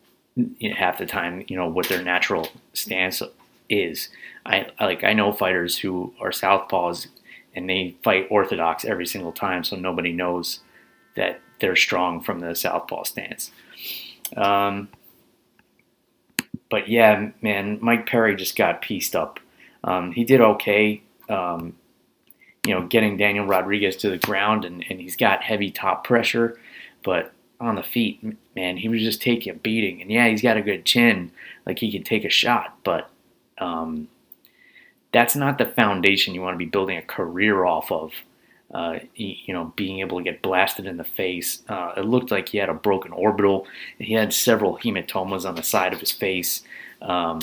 half 0.76 0.98
the 0.98 1.06
time, 1.06 1.44
you 1.48 1.56
know, 1.56 1.68
what 1.68 1.88
their 1.88 2.02
natural 2.02 2.48
stance 2.72 3.22
is. 3.68 4.08
I 4.46 4.68
like 4.80 5.04
I 5.04 5.12
know 5.12 5.32
fighters 5.32 5.78
who 5.78 6.14
are 6.20 6.30
southpaws 6.30 7.08
and 7.54 7.68
they 7.68 7.96
fight 8.02 8.28
orthodox 8.30 8.84
every 8.84 9.06
single 9.06 9.32
time, 9.32 9.64
so 9.64 9.76
nobody 9.76 10.12
knows 10.12 10.60
that 11.16 11.40
they're 11.60 11.76
strong 11.76 12.20
from 12.20 12.40
the 12.40 12.54
southpaw 12.54 13.04
stance. 13.04 13.50
Um, 14.36 14.88
but 16.70 16.88
yeah, 16.88 17.30
man, 17.40 17.78
Mike 17.80 18.06
Perry 18.06 18.34
just 18.34 18.56
got 18.56 18.82
pieced 18.82 19.14
up. 19.14 19.38
Um, 19.84 20.12
he 20.12 20.24
did 20.24 20.40
okay, 20.40 21.02
um, 21.28 21.76
you 22.66 22.74
know, 22.74 22.86
getting 22.86 23.16
Daniel 23.16 23.46
Rodriguez 23.46 23.96
to 23.96 24.10
the 24.10 24.18
ground, 24.18 24.64
and, 24.64 24.84
and 24.88 25.00
he's 25.00 25.16
got 25.16 25.42
heavy 25.42 25.70
top 25.70 26.04
pressure, 26.04 26.58
but 27.04 27.32
on 27.60 27.76
the 27.76 27.82
feet, 27.82 28.20
man, 28.56 28.76
he 28.76 28.88
was 28.88 29.00
just 29.00 29.22
taking 29.22 29.52
a 29.52 29.56
beating. 29.56 30.02
And 30.02 30.10
yeah, 30.10 30.28
he's 30.28 30.42
got 30.42 30.56
a 30.56 30.62
good 30.62 30.84
chin, 30.84 31.30
like 31.66 31.78
he 31.78 31.92
can 31.92 32.02
take 32.02 32.24
a 32.24 32.30
shot, 32.30 32.76
but 32.82 33.10
um, 33.58 34.08
that's 35.12 35.36
not 35.36 35.58
the 35.58 35.66
foundation 35.66 36.34
you 36.34 36.40
want 36.40 36.54
to 36.54 36.58
be 36.58 36.64
building 36.64 36.98
a 36.98 37.02
career 37.02 37.64
off 37.64 37.92
of 37.92 38.12
uh, 38.72 38.98
you 39.14 39.54
know, 39.54 39.72
being 39.76 40.00
able 40.00 40.18
to 40.18 40.24
get 40.24 40.42
blasted 40.42 40.84
in 40.84 40.96
the 40.96 41.04
face. 41.04 41.62
Uh, 41.68 41.92
it 41.96 42.00
looked 42.00 42.32
like 42.32 42.48
he 42.48 42.58
had 42.58 42.68
a 42.68 42.74
broken 42.74 43.12
orbital. 43.12 43.68
He 43.98 44.14
had 44.14 44.32
several 44.32 44.78
hematomas 44.78 45.48
on 45.48 45.54
the 45.54 45.62
side 45.62 45.92
of 45.92 46.00
his 46.00 46.10
face. 46.10 46.62
Um, 47.00 47.38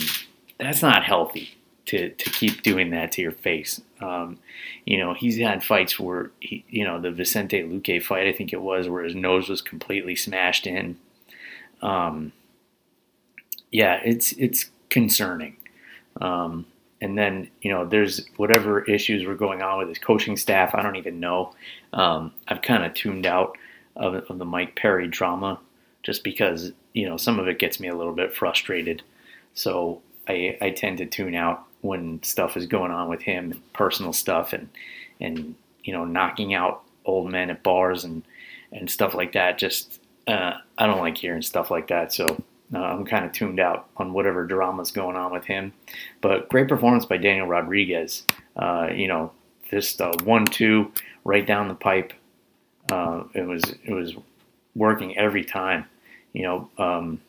that's 0.59 0.81
not 0.81 1.05
healthy 1.05 1.55
to, 1.91 2.09
to 2.09 2.29
keep 2.29 2.61
doing 2.61 2.91
that 2.91 3.11
to 3.11 3.21
your 3.21 3.33
face. 3.33 3.81
Um, 3.99 4.39
you 4.85 4.97
know, 4.97 5.13
he's 5.13 5.37
had 5.37 5.61
fights 5.61 5.99
where, 5.99 6.31
he, 6.39 6.63
you 6.69 6.85
know, 6.85 7.01
the 7.01 7.11
Vicente 7.11 7.61
Luque 7.63 8.01
fight, 8.01 8.27
I 8.27 8.31
think 8.31 8.53
it 8.53 8.61
was, 8.61 8.87
where 8.87 9.03
his 9.03 9.13
nose 9.13 9.49
was 9.49 9.61
completely 9.61 10.15
smashed 10.15 10.65
in. 10.65 10.97
Um, 11.81 12.31
yeah, 13.71 13.99
it's 14.05 14.31
it's 14.33 14.69
concerning. 14.89 15.57
Um, 16.21 16.65
and 17.01 17.17
then 17.17 17.49
you 17.61 17.71
know 17.71 17.85
there's 17.85 18.25
whatever 18.37 18.83
issues 18.83 19.25
were 19.25 19.35
going 19.35 19.61
on 19.61 19.79
with 19.79 19.89
his 19.89 19.97
coaching 19.97 20.37
staff. 20.37 20.73
I 20.73 20.81
don't 20.81 20.95
even 20.95 21.19
know. 21.19 21.53
Um, 21.91 22.31
I've 22.47 22.61
kind 22.61 22.85
of 22.85 22.93
tuned 22.93 23.25
out 23.25 23.57
of, 23.97 24.15
of, 24.29 24.37
the 24.37 24.45
Mike 24.45 24.75
Perry 24.75 25.07
drama 25.07 25.59
just 26.03 26.23
because 26.23 26.71
you 26.93 27.09
know 27.09 27.17
some 27.17 27.39
of 27.39 27.47
it 27.47 27.59
gets 27.59 27.79
me 27.79 27.89
a 27.89 27.95
little 27.95 28.13
bit 28.13 28.33
frustrated. 28.33 29.03
So 29.53 30.01
I, 30.27 30.57
I 30.61 30.69
tend 30.69 30.99
to 30.99 31.05
tune 31.05 31.35
out 31.35 31.65
when 31.81 32.21
stuff 32.23 32.57
is 32.57 32.65
going 32.67 32.91
on 32.91 33.09
with 33.09 33.21
him, 33.21 33.61
personal 33.73 34.13
stuff, 34.13 34.53
and 34.53 34.69
and 35.19 35.55
you 35.83 35.93
know 35.93 36.05
knocking 36.05 36.53
out 36.53 36.83
old 37.05 37.29
men 37.29 37.49
at 37.49 37.63
bars 37.63 38.03
and 38.03 38.23
and 38.71 38.89
stuff 38.89 39.13
like 39.13 39.33
that. 39.33 39.57
Just 39.57 39.99
uh, 40.27 40.53
I 40.77 40.87
don't 40.87 40.99
like 40.99 41.17
hearing 41.17 41.41
stuff 41.41 41.71
like 41.71 41.87
that. 41.87 42.13
So 42.13 42.25
uh, 42.73 42.79
I'm 42.79 43.05
kind 43.05 43.25
of 43.25 43.31
tuned 43.31 43.59
out 43.59 43.87
on 43.97 44.13
whatever 44.13 44.45
drama's 44.45 44.91
going 44.91 45.15
on 45.15 45.31
with 45.31 45.45
him. 45.45 45.73
But 46.21 46.49
great 46.49 46.67
performance 46.67 47.05
by 47.05 47.17
Daniel 47.17 47.47
Rodriguez. 47.47 48.25
Uh, 48.55 48.89
you 48.93 49.07
know, 49.07 49.31
just 49.69 50.01
uh, 50.01 50.13
one-two 50.23 50.91
right 51.23 51.45
down 51.45 51.67
the 51.67 51.75
pipe. 51.75 52.13
Uh, 52.91 53.23
it 53.33 53.45
was 53.45 53.63
it 53.83 53.93
was 53.93 54.15
working 54.75 55.17
every 55.17 55.43
time. 55.43 55.85
You 56.33 56.43
know, 56.43 56.69
um, 56.77 57.21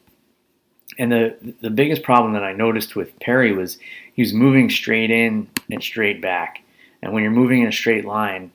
and 0.98 1.12
the 1.12 1.54
the 1.60 1.70
biggest 1.70 2.02
problem 2.02 2.32
that 2.34 2.44
I 2.44 2.52
noticed 2.52 2.96
with 2.96 3.18
Perry 3.20 3.52
was 3.54 3.78
he 4.14 4.22
was 4.22 4.32
moving 4.32 4.70
straight 4.70 5.10
in 5.10 5.48
and 5.70 5.82
straight 5.82 6.20
back. 6.20 6.62
And 7.02 7.12
when 7.12 7.22
you're 7.22 7.32
moving 7.32 7.62
in 7.62 7.68
a 7.68 7.72
straight 7.72 8.04
line, 8.04 8.52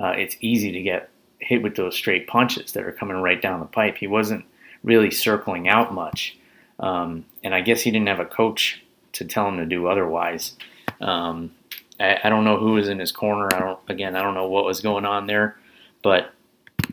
uh, 0.00 0.14
it's 0.16 0.36
easy 0.40 0.72
to 0.72 0.82
get 0.82 1.10
hit 1.38 1.62
with 1.62 1.76
those 1.76 1.94
straight 1.94 2.26
punches 2.26 2.72
that 2.72 2.84
are 2.84 2.92
coming 2.92 3.16
right 3.16 3.40
down 3.40 3.60
the 3.60 3.66
pipe. 3.66 3.96
He 3.98 4.06
wasn't 4.06 4.44
really 4.82 5.10
circling 5.10 5.68
out 5.68 5.94
much. 5.94 6.36
Um, 6.80 7.24
and 7.44 7.54
I 7.54 7.60
guess 7.60 7.82
he 7.82 7.90
didn't 7.90 8.08
have 8.08 8.20
a 8.20 8.24
coach 8.24 8.82
to 9.12 9.24
tell 9.24 9.48
him 9.48 9.58
to 9.58 9.66
do 9.66 9.86
otherwise. 9.86 10.56
Um, 11.00 11.52
I, 12.00 12.18
I, 12.24 12.28
don't 12.28 12.44
know 12.44 12.58
who 12.58 12.72
was 12.72 12.88
in 12.88 12.98
his 12.98 13.12
corner. 13.12 13.48
I 13.54 13.60
don't. 13.60 13.78
Again, 13.88 14.16
I 14.16 14.22
don't 14.22 14.34
know 14.34 14.48
what 14.48 14.64
was 14.64 14.80
going 14.80 15.04
on 15.04 15.26
there, 15.26 15.56
but 16.02 16.32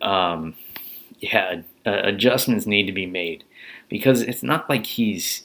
um, 0.02 0.56
yeah, 1.20 1.62
uh, 1.86 2.02
adjustments 2.04 2.68
need 2.68 2.86
to 2.86 2.92
be 2.92 3.06
made 3.06 3.44
because 3.92 4.22
it's 4.22 4.42
not 4.42 4.70
like 4.70 4.86
he's 4.86 5.44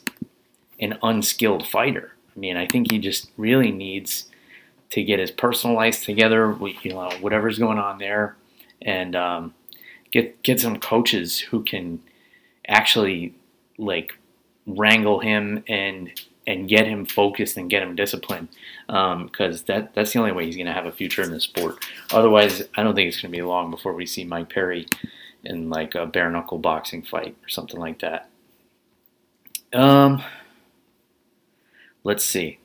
an 0.81 0.97
unskilled 1.03 1.67
fighter. 1.67 2.13
I 2.35 2.39
mean, 2.39 2.57
I 2.57 2.67
think 2.67 2.93
he 2.93 2.99
just 2.99 3.31
really 3.37 3.73
needs 3.73 4.27
to 4.91 5.03
get 5.03 5.19
his 5.19 5.33
personal 5.33 5.75
life 5.75 6.03
together. 6.05 6.57
You 6.83 6.95
know, 6.95 7.11
whatever's 7.21 7.59
going 7.59 7.79
on 7.79 7.99
there, 7.99 8.37
and 8.81 9.17
um, 9.17 9.55
get 10.13 10.43
get 10.43 10.61
some 10.61 10.79
coaches 10.79 11.41
who 11.41 11.65
can 11.65 12.01
actually 12.69 13.35
like 13.79 14.17
wrangle 14.65 15.21
him 15.21 15.65
and 15.69 16.13
and 16.47 16.69
get 16.69 16.87
him 16.87 17.05
focused 17.05 17.57
and 17.57 17.69
get 17.69 17.83
him 17.83 17.97
disciplined 17.97 18.49
because 18.87 19.61
um, 19.61 19.65
that 19.67 19.95
that's 19.95 20.13
the 20.13 20.21
only 20.21 20.31
way 20.31 20.47
he's 20.47 20.57
going 20.57 20.67
to 20.67 20.73
have 20.73 20.87
a 20.87 20.93
future 20.93 21.23
in 21.23 21.33
the 21.33 21.41
sport. 21.41 21.85
Otherwise, 22.13 22.63
I 22.77 22.85
don't 22.85 22.95
think 22.95 23.09
it's 23.09 23.21
going 23.21 23.33
to 23.33 23.37
be 23.37 23.43
long 23.43 23.73
before 23.73 23.93
we 23.93 24.07
see 24.07 24.23
Mike 24.23 24.51
Perry 24.51 24.87
in 25.43 25.69
like 25.69 25.97
a 25.97 26.07
bare 26.07 26.31
knuckle 26.31 26.59
boxing 26.59 27.03
fight 27.03 27.37
or 27.43 27.49
something 27.49 27.81
like 27.81 27.99
that. 28.01 28.29
Um, 29.77 30.23
let's 32.03 32.25
see. 32.25 32.59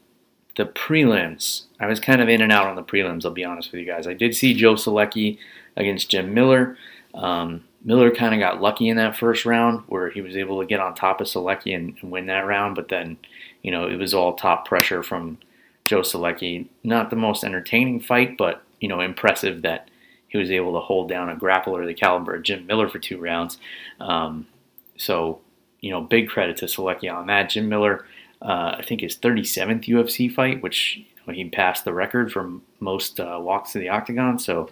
The 0.55 0.65
prelims. 0.65 1.63
I 1.79 1.87
was 1.87 1.99
kind 1.99 2.21
of 2.21 2.29
in 2.29 2.41
and 2.41 2.51
out 2.51 2.67
on 2.67 2.75
the 2.75 2.83
prelims. 2.83 3.25
I'll 3.25 3.31
be 3.31 3.43
honest 3.43 3.71
with 3.71 3.81
you 3.81 3.85
guys. 3.85 4.07
I 4.07 4.13
did 4.13 4.35
see 4.35 4.53
Joe 4.53 4.75
Solecki 4.75 5.37
against 5.75 6.09
Jim 6.09 6.33
Miller. 6.33 6.77
Um, 7.13 7.63
Miller 7.83 8.11
kind 8.11 8.33
of 8.33 8.39
got 8.39 8.61
lucky 8.61 8.87
in 8.87 8.97
that 8.97 9.17
first 9.17 9.45
round 9.45 9.83
where 9.87 10.09
he 10.09 10.21
was 10.21 10.37
able 10.37 10.59
to 10.61 10.67
get 10.67 10.79
on 10.79 10.93
top 10.93 11.19
of 11.19 11.27
Solecki 11.27 11.75
and, 11.75 11.97
and, 12.01 12.11
win 12.11 12.27
that 12.27 12.45
round, 12.45 12.75
but 12.75 12.89
then, 12.89 13.17
you 13.63 13.71
know, 13.71 13.87
it 13.87 13.95
was 13.95 14.13
all 14.13 14.33
top 14.33 14.67
pressure 14.67 15.03
from 15.03 15.37
Joe 15.85 16.01
Solecki. 16.01 16.67
Not 16.83 17.09
the 17.09 17.15
most 17.15 17.43
entertaining 17.43 17.99
fight, 17.99 18.37
but, 18.37 18.63
you 18.79 18.87
know, 18.87 19.01
impressive 19.01 19.63
that 19.63 19.89
he 20.27 20.37
was 20.37 20.51
able 20.51 20.73
to 20.73 20.79
hold 20.79 21.09
down 21.09 21.29
a 21.29 21.35
grappler 21.35 21.81
of 21.81 21.87
the 21.87 21.93
caliber 21.93 22.35
of 22.35 22.43
Jim 22.43 22.65
Miller 22.67 22.87
for 22.87 22.99
two 22.99 23.19
rounds. 23.19 23.57
Um, 23.99 24.47
so, 24.95 25.41
you 25.81 25.91
know, 25.91 26.01
big 26.01 26.29
credit 26.29 26.57
to 26.57 26.65
Solecki 26.65 27.11
on 27.11 27.27
that. 27.27 27.49
Jim 27.49 27.67
Miller, 27.67 28.05
uh, 28.41 28.75
I 28.77 28.83
think 28.87 29.01
his 29.01 29.17
37th 29.17 29.85
UFC 29.85 30.33
fight, 30.33 30.61
which 30.61 31.01
he 31.29 31.49
passed 31.49 31.85
the 31.85 31.93
record 31.93 32.31
for 32.31 32.51
most 32.79 33.19
uh, 33.19 33.37
walks 33.41 33.73
to 33.73 33.79
the 33.79 33.89
octagon. 33.89 34.39
So 34.39 34.69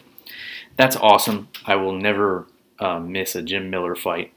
that's 0.76 0.96
awesome. 0.96 1.50
I 1.66 1.76
will 1.76 1.94
never 1.94 2.48
uh, 2.80 3.00
miss 3.00 3.36
a 3.36 3.42
Jim 3.42 3.70
Miller 3.70 3.96
fight. 3.96 4.34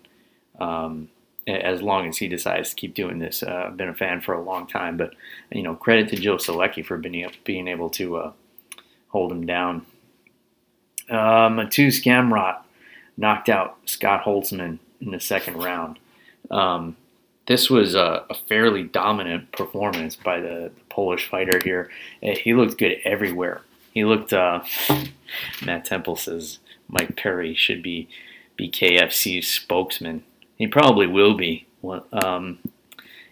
Um, 0.58 1.08
as 1.46 1.82
long 1.82 2.08
as 2.08 2.18
he 2.18 2.28
decides 2.28 2.70
to 2.70 2.76
keep 2.76 2.94
doing 2.94 3.18
this, 3.18 3.42
uh, 3.42 3.64
I've 3.66 3.76
been 3.76 3.88
a 3.88 3.94
fan 3.94 4.20
for 4.20 4.34
a 4.34 4.42
long 4.42 4.66
time. 4.66 4.96
But 4.96 5.14
you 5.50 5.62
know, 5.62 5.74
credit 5.74 6.08
to 6.10 6.16
Joe 6.16 6.36
Solecki 6.36 6.84
for 6.84 6.98
being 6.98 7.28
being 7.44 7.68
able 7.68 7.90
to 7.90 8.16
uh, 8.16 8.32
hold 9.08 9.32
him 9.32 9.44
down. 9.44 9.84
Uh, 11.10 11.48
Mateusz 11.48 12.02
Gamrot 12.02 12.58
knocked 13.16 13.48
out 13.48 13.78
Scott 13.86 14.24
Holtzman 14.24 14.78
in 15.00 15.10
the 15.10 15.20
second 15.20 15.62
round. 15.62 15.98
Um, 16.52 16.96
this 17.46 17.68
was 17.68 17.94
a, 17.94 18.24
a, 18.30 18.34
fairly 18.34 18.84
dominant 18.84 19.50
performance 19.52 20.14
by 20.14 20.38
the, 20.40 20.70
the, 20.74 20.82
Polish 20.90 21.28
fighter 21.28 21.58
here. 21.64 21.90
Eh, 22.22 22.36
he 22.36 22.54
looked 22.54 22.78
good 22.78 22.98
everywhere. 23.04 23.62
He 23.92 24.04
looked. 24.04 24.32
Uh, 24.32 24.62
Matt 25.64 25.86
Temple 25.86 26.16
says 26.16 26.58
Mike 26.88 27.16
Perry 27.16 27.54
should 27.54 27.82
be 27.82 28.08
BKFC's 28.58 29.48
spokesman. 29.48 30.22
He 30.56 30.66
probably 30.66 31.06
will 31.06 31.34
be. 31.34 31.66
Um, 32.12 32.58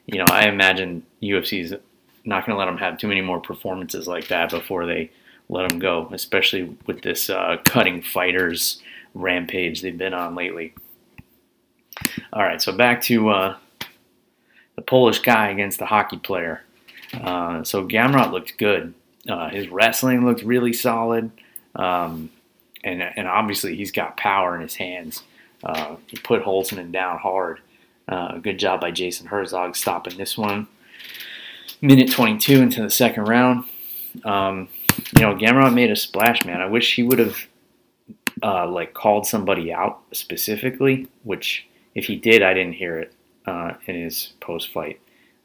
you 0.07 0.19
know, 0.19 0.27
I 0.29 0.49
imagine 0.49 1.05
UFC's 1.23 1.75
not 2.25 2.47
going 2.47 2.57
to 2.57 2.59
let 2.59 2.69
him 2.69 2.79
have 2.79 2.99
too 2.99 3.07
many 3.07 3.21
more 3.21 3.41
performances 3.41 4.09
like 4.09 4.29
that 4.29 4.51
before 4.51 4.87
they 4.87 5.11
let 5.49 5.71
him 5.71 5.79
go, 5.79 6.09
especially 6.13 6.77
with 6.87 7.03
this 7.03 7.31
uh, 7.31 7.59
cutting 7.65 8.03
fighters 8.03 8.83
rampage 9.15 9.83
they've 9.83 9.97
been 9.97 10.15
on 10.15 10.35
lately. 10.35 10.75
All 12.33 12.43
right, 12.43 12.61
so 12.61 12.73
back 12.73 13.03
to 13.03 13.31
uh, 13.31 13.57
the 14.77 14.83
Polish 14.83 15.21
guy 15.21 15.51
against 15.51 15.79
the 15.79 15.87
hockey 15.87 16.19
player. 16.19 16.63
Uh, 17.15 17.65
so 17.65 17.87
Gamrot 17.87 18.33
looked 18.33 18.57
good. 18.59 18.95
Uh, 19.29 19.51
his 19.51 19.69
wrestling 19.69 20.25
looked 20.25 20.43
really 20.43 20.73
solid, 20.73 21.31
um, 21.75 22.31
and 22.83 23.03
and 23.03 23.29
obviously 23.29 23.77
he's 23.77 23.93
got 23.93 24.17
power 24.17 24.55
in 24.55 24.63
his 24.63 24.77
hands. 24.77 25.23
Uh, 25.63 25.97
he 26.07 26.17
put 26.17 26.43
Holtzman 26.43 26.91
down 26.93 27.19
hard. 27.19 27.61
Uh, 28.09 28.39
good 28.39 28.59
job 28.59 28.81
by 28.81 28.91
Jason 28.91 29.27
Herzog 29.27 29.77
stopping 29.77 30.17
this 30.17 30.39
one. 30.39 30.67
Minute 31.81 32.11
22 32.11 32.61
into 32.61 32.83
the 32.83 32.91
second 32.91 33.29
round. 33.29 33.65
Um, 34.25 34.69
you 35.17 35.23
know, 35.23 35.35
Gamrot 35.35 35.75
made 35.75 35.91
a 35.91 35.97
splash, 35.97 36.45
man. 36.45 36.61
I 36.61 36.67
wish 36.67 36.97
he 36.97 37.03
would 37.03 37.19
have 37.19 37.47
uh, 38.43 38.69
like 38.69 38.95
called 38.95 39.27
somebody 39.27 39.73
out 39.73 40.01
specifically, 40.13 41.09
which 41.23 41.67
if 41.95 42.07
he 42.07 42.17
did, 42.17 42.43
I 42.43 42.55
didn't 42.55 42.75
hear 42.75 42.99
it 42.99 43.13
uh, 43.47 43.73
in 43.87 43.97
his 43.97 44.33
post 44.41 44.73
fight. 44.73 45.01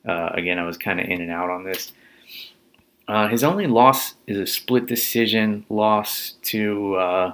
Uh, 0.07 0.29
again, 0.33 0.59
I 0.59 0.65
was 0.65 0.77
kind 0.77 0.99
of 0.99 1.07
in 1.07 1.21
and 1.21 1.31
out 1.31 1.49
on 1.49 1.63
this. 1.63 1.91
Uh, 3.07 3.27
his 3.27 3.43
only 3.43 3.67
loss 3.67 4.15
is 4.27 4.37
a 4.37 4.47
split 4.47 4.85
decision 4.85 5.65
loss 5.69 6.33
to 6.43 6.95
uh, 6.95 7.33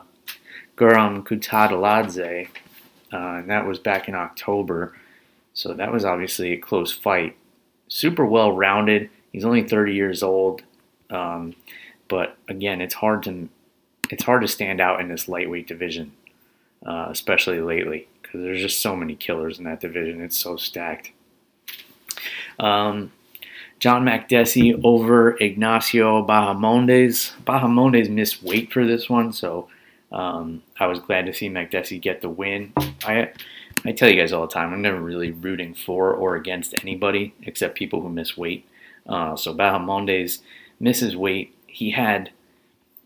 Guram 0.77 1.23
Kutateladze, 1.23 2.47
uh, 3.13 3.17
and 3.17 3.49
that 3.49 3.65
was 3.65 3.79
back 3.79 4.07
in 4.07 4.15
October. 4.15 4.95
So 5.53 5.73
that 5.73 5.91
was 5.91 6.05
obviously 6.05 6.53
a 6.53 6.57
close 6.57 6.91
fight. 6.91 7.35
Super 7.87 8.25
well 8.25 8.51
rounded. 8.51 9.09
He's 9.31 9.45
only 9.45 9.63
30 9.63 9.93
years 9.93 10.23
old, 10.23 10.61
um, 11.09 11.55
but 12.07 12.37
again, 12.47 12.81
it's 12.81 12.95
hard 12.95 13.23
to 13.23 13.49
it's 14.09 14.23
hard 14.23 14.41
to 14.41 14.47
stand 14.47 14.81
out 14.81 14.99
in 14.99 15.07
this 15.07 15.29
lightweight 15.29 15.67
division, 15.67 16.11
uh, 16.85 17.07
especially 17.09 17.61
lately 17.61 18.07
because 18.31 18.45
there's 18.45 18.61
just 18.61 18.79
so 18.79 18.95
many 18.95 19.13
killers 19.13 19.57
in 19.59 19.65
that 19.65 19.81
division. 19.81 20.21
It's 20.21 20.37
so 20.37 20.55
stacked. 20.55 21.11
Um, 22.59 23.11
John 23.79 24.05
Makdessi 24.05 24.79
over 24.85 25.35
Ignacio 25.41 26.25
Bahamondes. 26.25 27.33
Bahamondes 27.43 28.09
missed 28.09 28.41
weight 28.41 28.71
for 28.71 28.85
this 28.85 29.09
one, 29.09 29.33
so 29.33 29.67
um, 30.13 30.63
I 30.79 30.87
was 30.87 30.99
glad 30.99 31.25
to 31.25 31.33
see 31.33 31.49
Makdessi 31.49 31.99
get 31.99 32.21
the 32.21 32.29
win. 32.29 32.71
I 33.03 33.31
I 33.83 33.91
tell 33.91 34.09
you 34.09 34.15
guys 34.15 34.31
all 34.31 34.47
the 34.47 34.53
time, 34.53 34.71
I'm 34.71 34.81
never 34.81 35.01
really 35.01 35.31
rooting 35.31 35.73
for 35.73 36.13
or 36.13 36.35
against 36.35 36.75
anybody 36.81 37.33
except 37.41 37.75
people 37.75 38.01
who 38.01 38.09
miss 38.09 38.37
weight. 38.37 38.65
Uh, 39.07 39.35
so 39.35 39.53
Bahamondes 39.53 40.39
misses 40.79 41.17
weight. 41.17 41.53
He 41.65 41.91
had 41.91 42.29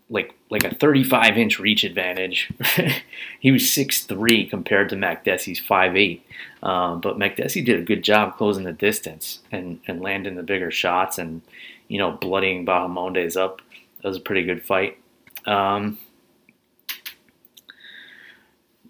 like 0.08 0.35
like 0.50 0.64
a 0.64 0.74
35 0.74 1.38
inch 1.38 1.58
reach 1.58 1.84
advantage. 1.84 2.52
he 3.40 3.50
was 3.50 3.62
6'3 3.62 4.48
compared 4.48 4.88
to 4.90 4.96
Makdessi's 4.96 5.60
5'8. 5.60 6.20
Um, 6.62 7.00
but 7.00 7.18
Makdessi 7.18 7.64
did 7.64 7.80
a 7.80 7.84
good 7.84 8.02
job 8.02 8.36
closing 8.36 8.64
the 8.64 8.72
distance 8.72 9.40
and, 9.50 9.80
and 9.86 10.00
landing 10.00 10.36
the 10.36 10.42
bigger 10.42 10.70
shots 10.70 11.18
and, 11.18 11.42
you 11.88 11.98
know, 11.98 12.12
bloodying 12.12 12.64
Bahamondes 12.64 13.36
up. 13.36 13.60
That 14.02 14.08
was 14.08 14.18
a 14.18 14.20
pretty 14.20 14.44
good 14.44 14.62
fight. 14.62 14.98
Um, 15.46 15.98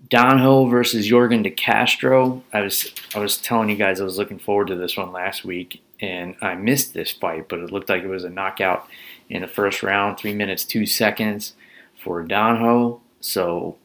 Danho 0.09 0.71
versus 0.71 1.09
Yorgan 1.09 1.43
De 1.43 1.51
Castro. 1.51 2.43
I 2.53 2.61
was 2.61 2.93
I 3.15 3.19
was 3.19 3.39
telling 3.39 3.69
you 3.69 3.77
guys 3.77 4.01
I 4.01 4.05
was 4.05 4.19
looking 4.19 4.39
forward 4.39 4.69
to 4.69 4.77
this 4.77 4.97
one 4.97 5.13
last 5.13 5.45
week, 5.45 5.83
and 6.01 6.37
I 6.41 6.55
missed 6.55 6.95
this 6.95 7.11
fight, 7.11 7.49
but 7.49 7.59
it 7.59 7.73
looked 7.73 7.89
like 7.89 8.05
it 8.05 8.09
was 8.09 8.25
a 8.25 8.31
knockout 8.31 8.89
in 9.29 9.43
the 9.43 9.49
first 9.49 9.83
round, 9.83 10.19
three 10.19 10.35
minutes 10.35 10.65
two 10.65 10.87
seconds 10.87 11.55
for 12.03 12.25
Danho. 12.25 13.01
So 13.21 13.77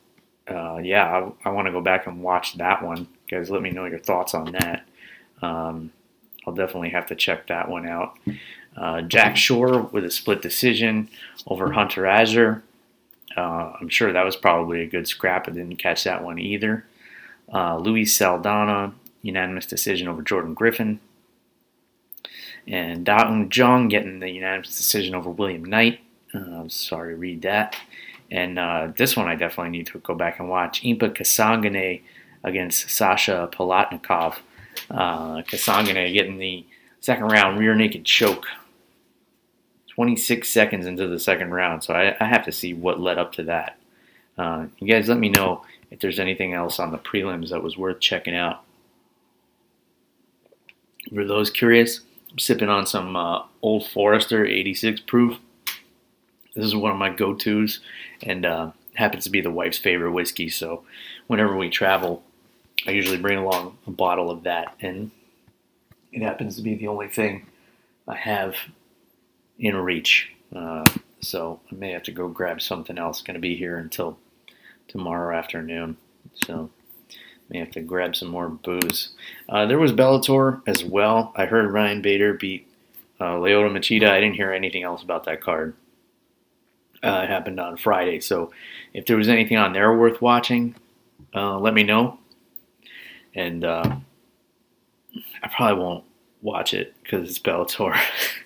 uh, 0.47 0.77
yeah, 0.77 1.31
I, 1.43 1.49
I 1.49 1.51
want 1.51 1.67
to 1.67 1.71
go 1.71 1.81
back 1.81 2.07
and 2.07 2.21
watch 2.21 2.57
that 2.57 2.83
one. 2.83 3.07
Guys, 3.29 3.49
let 3.49 3.61
me 3.61 3.71
know 3.71 3.85
your 3.85 3.99
thoughts 3.99 4.33
on 4.33 4.51
that. 4.53 4.85
Um, 5.41 5.91
I'll 6.45 6.53
definitely 6.53 6.89
have 6.89 7.07
to 7.07 7.15
check 7.15 7.47
that 7.47 7.69
one 7.69 7.87
out. 7.87 8.17
Uh, 8.75 9.01
Jack 9.01 9.37
Shore 9.37 9.81
with 9.81 10.05
a 10.05 10.11
split 10.11 10.41
decision 10.41 11.09
over 11.47 11.71
Hunter 11.71 12.05
Azure. 12.05 12.63
Uh, 13.35 13.73
I'm 13.79 13.89
sure 13.89 14.11
that 14.11 14.25
was 14.25 14.35
probably 14.35 14.81
a 14.81 14.87
good 14.87 15.07
scrap. 15.07 15.47
I 15.47 15.51
didn't 15.51 15.77
catch 15.77 16.03
that 16.03 16.23
one 16.23 16.39
either. 16.39 16.85
Uh, 17.53 17.77
Luis 17.77 18.15
Saldana, 18.15 18.93
unanimous 19.21 19.65
decision 19.65 20.07
over 20.07 20.21
Jordan 20.21 20.53
Griffin. 20.53 20.99
And 22.67 23.05
Da 23.05 23.27
Un 23.27 23.49
Jung 23.51 23.87
getting 23.87 24.19
the 24.19 24.29
unanimous 24.29 24.77
decision 24.77 25.15
over 25.15 25.29
William 25.29 25.65
Knight. 25.65 25.99
Uh, 26.33 26.63
sorry, 26.67 27.15
read 27.15 27.41
that. 27.41 27.75
And 28.29 28.57
uh, 28.57 28.91
this 28.95 29.17
one 29.17 29.27
I 29.27 29.35
definitely 29.35 29.71
need 29.71 29.87
to 29.87 29.99
go 29.99 30.15
back 30.15 30.39
and 30.39 30.49
watch. 30.49 30.83
Impa 30.83 31.09
Kasanganay 31.09 32.01
against 32.43 32.89
Sasha 32.89 33.49
Palatnikov. 33.51 34.37
Uh, 34.89 35.41
Kasanganay 35.41 36.13
getting 36.13 36.37
the 36.37 36.65
second 37.01 37.25
round 37.25 37.59
rear 37.59 37.75
naked 37.75 38.05
choke 38.05 38.47
26 39.89 40.47
seconds 40.47 40.85
into 40.85 41.07
the 41.07 41.19
second 41.19 41.51
round. 41.51 41.83
So 41.83 41.93
I, 41.93 42.15
I 42.19 42.25
have 42.25 42.45
to 42.45 42.51
see 42.51 42.73
what 42.73 42.99
led 42.99 43.17
up 43.17 43.33
to 43.33 43.43
that. 43.43 43.77
Uh, 44.37 44.67
you 44.79 44.87
guys 44.87 45.09
let 45.09 45.19
me 45.19 45.29
know 45.29 45.63
if 45.91 45.99
there's 45.99 46.19
anything 46.19 46.53
else 46.53 46.79
on 46.79 46.91
the 46.91 46.97
prelims 46.97 47.49
that 47.49 47.61
was 47.61 47.77
worth 47.77 47.99
checking 47.99 48.35
out. 48.35 48.63
For 51.13 51.25
those 51.25 51.49
curious, 51.49 51.99
I'm 51.99 52.05
sipping 52.37 52.69
on 52.69 52.85
some 52.85 53.15
uh, 53.15 53.43
Old 53.61 53.87
Forester 53.87 54.45
86 54.45 55.01
proof. 55.01 55.37
This 56.55 56.65
is 56.65 56.75
one 56.75 56.91
of 56.91 56.97
my 56.97 57.09
go-tos, 57.09 57.79
and 58.21 58.45
uh, 58.45 58.71
happens 58.95 59.23
to 59.23 59.29
be 59.29 59.41
the 59.41 59.51
wife's 59.51 59.77
favorite 59.77 60.11
whiskey. 60.11 60.49
So 60.49 60.83
whenever 61.27 61.55
we 61.55 61.69
travel, 61.69 62.23
I 62.85 62.91
usually 62.91 63.17
bring 63.17 63.37
along 63.37 63.77
a 63.87 63.91
bottle 63.91 64.29
of 64.29 64.43
that, 64.43 64.75
and 64.81 65.11
it 66.11 66.21
happens 66.21 66.55
to 66.57 66.61
be 66.61 66.75
the 66.75 66.87
only 66.87 67.07
thing 67.07 67.47
I 68.07 68.15
have 68.15 68.55
in 69.57 69.75
reach. 69.77 70.31
Uh, 70.53 70.85
so 71.21 71.61
I 71.71 71.75
may 71.75 71.91
have 71.91 72.03
to 72.03 72.11
go 72.11 72.27
grab 72.27 72.61
something 72.61 72.97
else. 72.97 73.21
Going 73.21 73.35
to 73.35 73.39
be 73.39 73.55
here 73.55 73.77
until 73.77 74.17
tomorrow 74.87 75.37
afternoon. 75.37 75.97
So 76.45 76.69
may 77.51 77.59
have 77.59 77.71
to 77.71 77.81
grab 77.81 78.15
some 78.15 78.29
more 78.29 78.49
booze. 78.49 79.09
Uh, 79.49 79.65
there 79.65 79.77
was 79.79 79.91
Bellator 79.91 80.61
as 80.65 80.83
well. 80.83 81.33
I 81.35 81.45
heard 81.45 81.71
Ryan 81.71 82.01
Bader 82.01 82.33
beat 82.33 82.67
uh, 83.19 83.35
Lyoto 83.35 83.69
Machida. 83.69 84.09
I 84.09 84.21
didn't 84.21 84.35
hear 84.35 84.51
anything 84.51 84.83
else 84.83 85.03
about 85.03 85.25
that 85.25 85.41
card. 85.41 85.75
Uh, 87.03 87.21
it 87.23 87.29
happened 87.29 87.59
on 87.59 87.77
Friday. 87.77 88.19
So 88.19 88.51
if 88.93 89.05
there 89.05 89.17
was 89.17 89.27
anything 89.27 89.57
on 89.57 89.73
there 89.73 89.95
worth 89.95 90.21
watching, 90.21 90.75
uh, 91.35 91.59
let 91.59 91.73
me 91.73 91.83
know. 91.83 92.19
And 93.33 93.63
uh, 93.65 93.97
I 95.43 95.47
probably 95.47 95.83
won't 95.83 96.03
watch 96.41 96.73
it 96.73 96.95
because 97.03 97.29
it's 97.29 97.39
Bellator. 97.39 97.99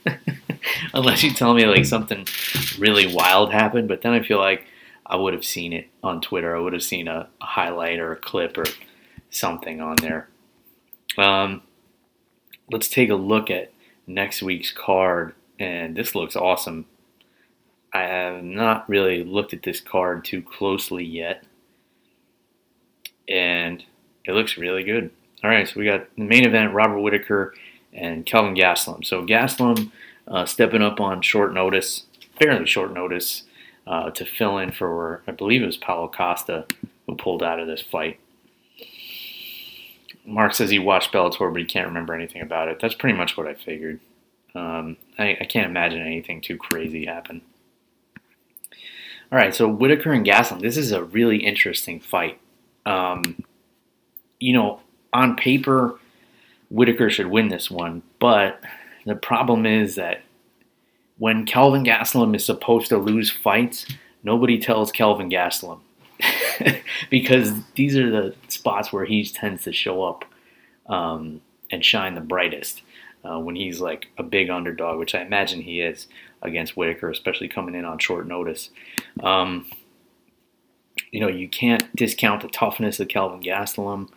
Unless 0.93 1.23
you 1.23 1.31
tell 1.31 1.53
me 1.53 1.65
like 1.65 1.85
something 1.85 2.25
really 2.79 3.13
wild 3.13 3.51
happened, 3.51 3.87
but 3.87 4.01
then 4.01 4.13
I 4.13 4.21
feel 4.21 4.39
like 4.39 4.65
I 5.05 5.15
would 5.15 5.33
have 5.33 5.45
seen 5.45 5.73
it 5.73 5.89
on 6.03 6.21
Twitter. 6.21 6.55
I 6.55 6.59
would 6.59 6.73
have 6.73 6.83
seen 6.83 7.07
a, 7.07 7.27
a 7.39 7.45
highlight 7.45 7.99
or 7.99 8.13
a 8.13 8.17
clip 8.17 8.57
or 8.57 8.65
something 9.35 9.81
on 9.81 9.97
there. 9.97 10.29
Um, 11.17 11.61
let's 12.71 12.89
take 12.89 13.09
a 13.09 13.15
look 13.15 13.49
at 13.49 13.71
next 14.07 14.41
week's 14.41 14.71
card, 14.71 15.33
and 15.59 15.95
this 15.95 16.15
looks 16.15 16.35
awesome. 16.35 16.85
I 17.93 18.01
have 18.01 18.43
not 18.43 18.89
really 18.89 19.23
looked 19.23 19.53
at 19.53 19.63
this 19.63 19.79
card 19.79 20.25
too 20.25 20.41
closely 20.41 21.05
yet, 21.05 21.43
and 23.29 23.83
it 24.25 24.33
looks 24.33 24.57
really 24.57 24.83
good. 24.83 25.11
All 25.43 25.49
right, 25.49 25.67
so 25.67 25.79
we 25.79 25.85
got 25.85 26.13
the 26.15 26.23
main 26.23 26.45
event: 26.45 26.73
Robert 26.73 26.99
Whittaker 26.99 27.53
and 27.93 28.25
Kelvin 28.25 28.55
Gastelum. 28.55 29.05
So 29.05 29.25
Gastelum 29.25 29.91
uh, 30.27 30.45
stepping 30.45 30.81
up 30.81 30.99
on 30.99 31.21
short 31.21 31.53
notice, 31.53 32.05
fairly 32.37 32.65
short 32.65 32.93
notice, 32.93 33.43
uh, 33.87 34.09
to 34.11 34.25
fill 34.25 34.57
in 34.57 34.71
for 34.71 35.21
I 35.27 35.31
believe 35.31 35.61
it 35.61 35.67
was 35.67 35.77
Paulo 35.77 36.09
Costa 36.09 36.65
who 37.05 37.15
pulled 37.15 37.43
out 37.43 37.59
of 37.59 37.67
this 37.67 37.81
fight. 37.81 38.19
Mark 40.25 40.53
says 40.53 40.69
he 40.69 40.79
watched 40.79 41.11
Bellator, 41.11 41.51
but 41.51 41.59
he 41.59 41.65
can't 41.65 41.87
remember 41.87 42.13
anything 42.13 42.41
about 42.41 42.67
it. 42.67 42.79
That's 42.79 42.95
pretty 42.95 43.17
much 43.17 43.37
what 43.37 43.47
I 43.47 43.53
figured. 43.53 43.99
Um, 44.55 44.97
I, 45.17 45.37
I, 45.41 45.45
can't 45.45 45.69
imagine 45.69 46.01
anything 46.01 46.39
too 46.39 46.57
crazy 46.57 47.05
happen. 47.05 47.41
All 49.31 49.37
right, 49.37 49.53
so 49.53 49.67
Whittaker 49.67 50.13
and 50.13 50.25
Gastelum. 50.25 50.61
This 50.61 50.77
is 50.77 50.93
a 50.93 51.03
really 51.03 51.37
interesting 51.37 51.99
fight. 51.99 52.39
Um, 52.85 53.43
you 54.39 54.53
know, 54.53 54.79
on 55.11 55.35
paper, 55.35 55.99
Whittaker 56.69 57.09
should 57.09 57.27
win 57.27 57.49
this 57.49 57.69
one, 57.69 58.01
but 58.19 58.61
the 59.05 59.15
problem 59.15 59.65
is 59.65 59.95
that 59.95 60.23
when 61.17 61.45
Kelvin 61.45 61.83
Gastelum 61.83 62.35
is 62.35 62.45
supposed 62.45 62.87
to 62.89 62.97
lose 62.97 63.29
fights, 63.29 63.85
nobody 64.23 64.57
tells 64.57 64.91
Kelvin 64.91 65.29
Gastelum 65.29 65.79
because 67.09 67.53
these 67.75 67.97
are 67.97 68.09
the 68.09 68.35
spots 68.47 68.91
where 68.91 69.05
he 69.05 69.25
tends 69.25 69.63
to 69.63 69.73
show 69.73 70.03
up 70.03 70.25
um, 70.87 71.41
and 71.71 71.83
shine 71.83 72.15
the 72.15 72.21
brightest 72.21 72.81
uh, 73.23 73.39
when 73.39 73.55
he's 73.55 73.81
like 73.81 74.07
a 74.17 74.23
big 74.23 74.49
underdog, 74.49 74.99
which 74.99 75.15
I 75.15 75.21
imagine 75.21 75.61
he 75.61 75.81
is 75.81 76.07
against 76.41 76.77
Whittaker, 76.77 77.09
especially 77.09 77.47
coming 77.47 77.75
in 77.75 77.85
on 77.85 77.97
short 77.97 78.27
notice. 78.27 78.69
Um, 79.21 79.67
you 81.11 81.19
know, 81.19 81.27
you 81.27 81.47
can't 81.47 81.93
discount 81.95 82.41
the 82.41 82.47
toughness 82.47 82.99
of 82.99 83.07
Kelvin 83.07 83.41
Gastelum. 83.41 84.09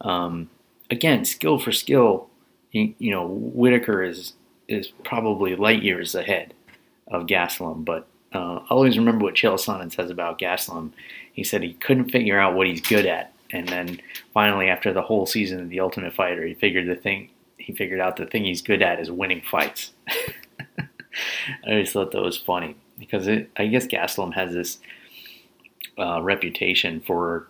Um, 0.00 0.50
again, 0.90 1.24
skill 1.24 1.58
for 1.58 1.72
skill, 1.72 2.28
you, 2.72 2.94
you, 2.98 3.10
know, 3.10 3.26
Whittaker 3.26 4.02
is 4.02 4.34
is 4.68 4.88
probably 5.04 5.56
light 5.56 5.82
years 5.82 6.14
ahead 6.14 6.54
of 7.08 7.26
Gastelum, 7.26 7.84
but 7.84 8.06
uh, 8.32 8.56
I 8.56 8.66
always 8.70 8.96
remember 8.96 9.24
what 9.24 9.34
Chael 9.34 9.54
Sonnen 9.54 9.92
says 9.92 10.10
about 10.10 10.38
Gastelum. 10.38 10.92
He 11.40 11.44
said 11.44 11.62
he 11.62 11.72
couldn't 11.72 12.10
figure 12.10 12.38
out 12.38 12.54
what 12.54 12.66
he's 12.66 12.82
good 12.82 13.06
at, 13.06 13.32
and 13.50 13.66
then 13.66 13.98
finally, 14.34 14.68
after 14.68 14.92
the 14.92 15.00
whole 15.00 15.24
season 15.24 15.58
of 15.58 15.70
The 15.70 15.80
Ultimate 15.80 16.12
Fighter, 16.12 16.44
he 16.46 16.52
figured 16.52 16.86
the 16.86 17.00
thing 17.00 17.30
he 17.56 17.74
figured 17.74 17.98
out 17.98 18.18
the 18.18 18.26
thing 18.26 18.44
he's 18.44 18.60
good 18.60 18.82
at 18.82 19.00
is 19.00 19.10
winning 19.10 19.40
fights. 19.40 19.92
I 20.78 20.86
always 21.66 21.92
thought 21.92 22.10
that 22.10 22.20
was 22.20 22.36
funny 22.36 22.76
because 22.98 23.26
it, 23.26 23.50
I 23.56 23.68
guess 23.68 23.86
Gastelum 23.86 24.34
has 24.34 24.52
this 24.52 24.80
uh, 25.98 26.20
reputation 26.20 27.00
for, 27.00 27.48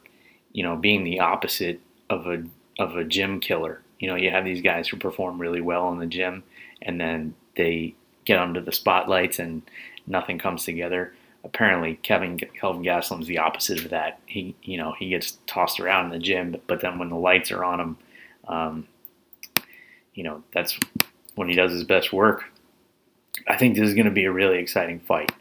you 0.52 0.62
know, 0.62 0.76
being 0.76 1.02
the 1.02 1.18
opposite 1.18 1.80
of 2.08 2.28
a 2.28 2.44
of 2.78 2.94
a 2.94 3.02
gym 3.02 3.40
killer. 3.40 3.82
You 3.98 4.06
know, 4.06 4.14
you 4.14 4.30
have 4.30 4.44
these 4.44 4.62
guys 4.62 4.86
who 4.86 4.98
perform 4.98 5.40
really 5.40 5.60
well 5.60 5.90
in 5.90 5.98
the 5.98 6.06
gym, 6.06 6.44
and 6.80 7.00
then 7.00 7.34
they 7.56 7.96
get 8.24 8.38
under 8.38 8.60
the 8.60 8.70
spotlights 8.70 9.40
and 9.40 9.62
nothing 10.06 10.38
comes 10.38 10.64
together. 10.64 11.12
Apparently, 11.42 11.96
Kevin 12.02 12.38
Kelvin 12.38 12.82
Gastelum's 12.82 13.26
the 13.26 13.38
opposite 13.38 13.82
of 13.82 13.90
that. 13.90 14.20
He, 14.26 14.54
you 14.62 14.76
know, 14.76 14.94
he 14.98 15.08
gets 15.08 15.38
tossed 15.46 15.80
around 15.80 16.06
in 16.06 16.10
the 16.12 16.18
gym, 16.18 16.56
but 16.66 16.80
then 16.80 16.98
when 16.98 17.08
the 17.08 17.16
lights 17.16 17.50
are 17.50 17.64
on 17.64 17.80
him, 17.80 17.96
um, 18.46 18.86
you 20.14 20.22
know, 20.22 20.42
that's 20.52 20.78
when 21.36 21.48
he 21.48 21.54
does 21.54 21.72
his 21.72 21.84
best 21.84 22.12
work. 22.12 22.44
I 23.48 23.56
think 23.56 23.74
this 23.74 23.88
is 23.88 23.94
going 23.94 24.06
to 24.06 24.10
be 24.10 24.24
a 24.24 24.32
really 24.32 24.58
exciting 24.58 25.00
fight. 25.00 25.32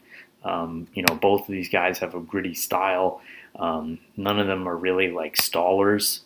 Um, 0.44 0.88
you 0.94 1.04
know, 1.04 1.16
both 1.16 1.42
of 1.42 1.48
these 1.48 1.70
guys 1.70 2.00
have 2.00 2.16
a 2.16 2.20
gritty 2.20 2.54
style. 2.54 3.22
Um, 3.58 4.00
none 4.16 4.40
of 4.40 4.48
them 4.48 4.68
are 4.70 4.78
really 4.78 5.12
like 5.12 5.36
stallers. 5.36 6.22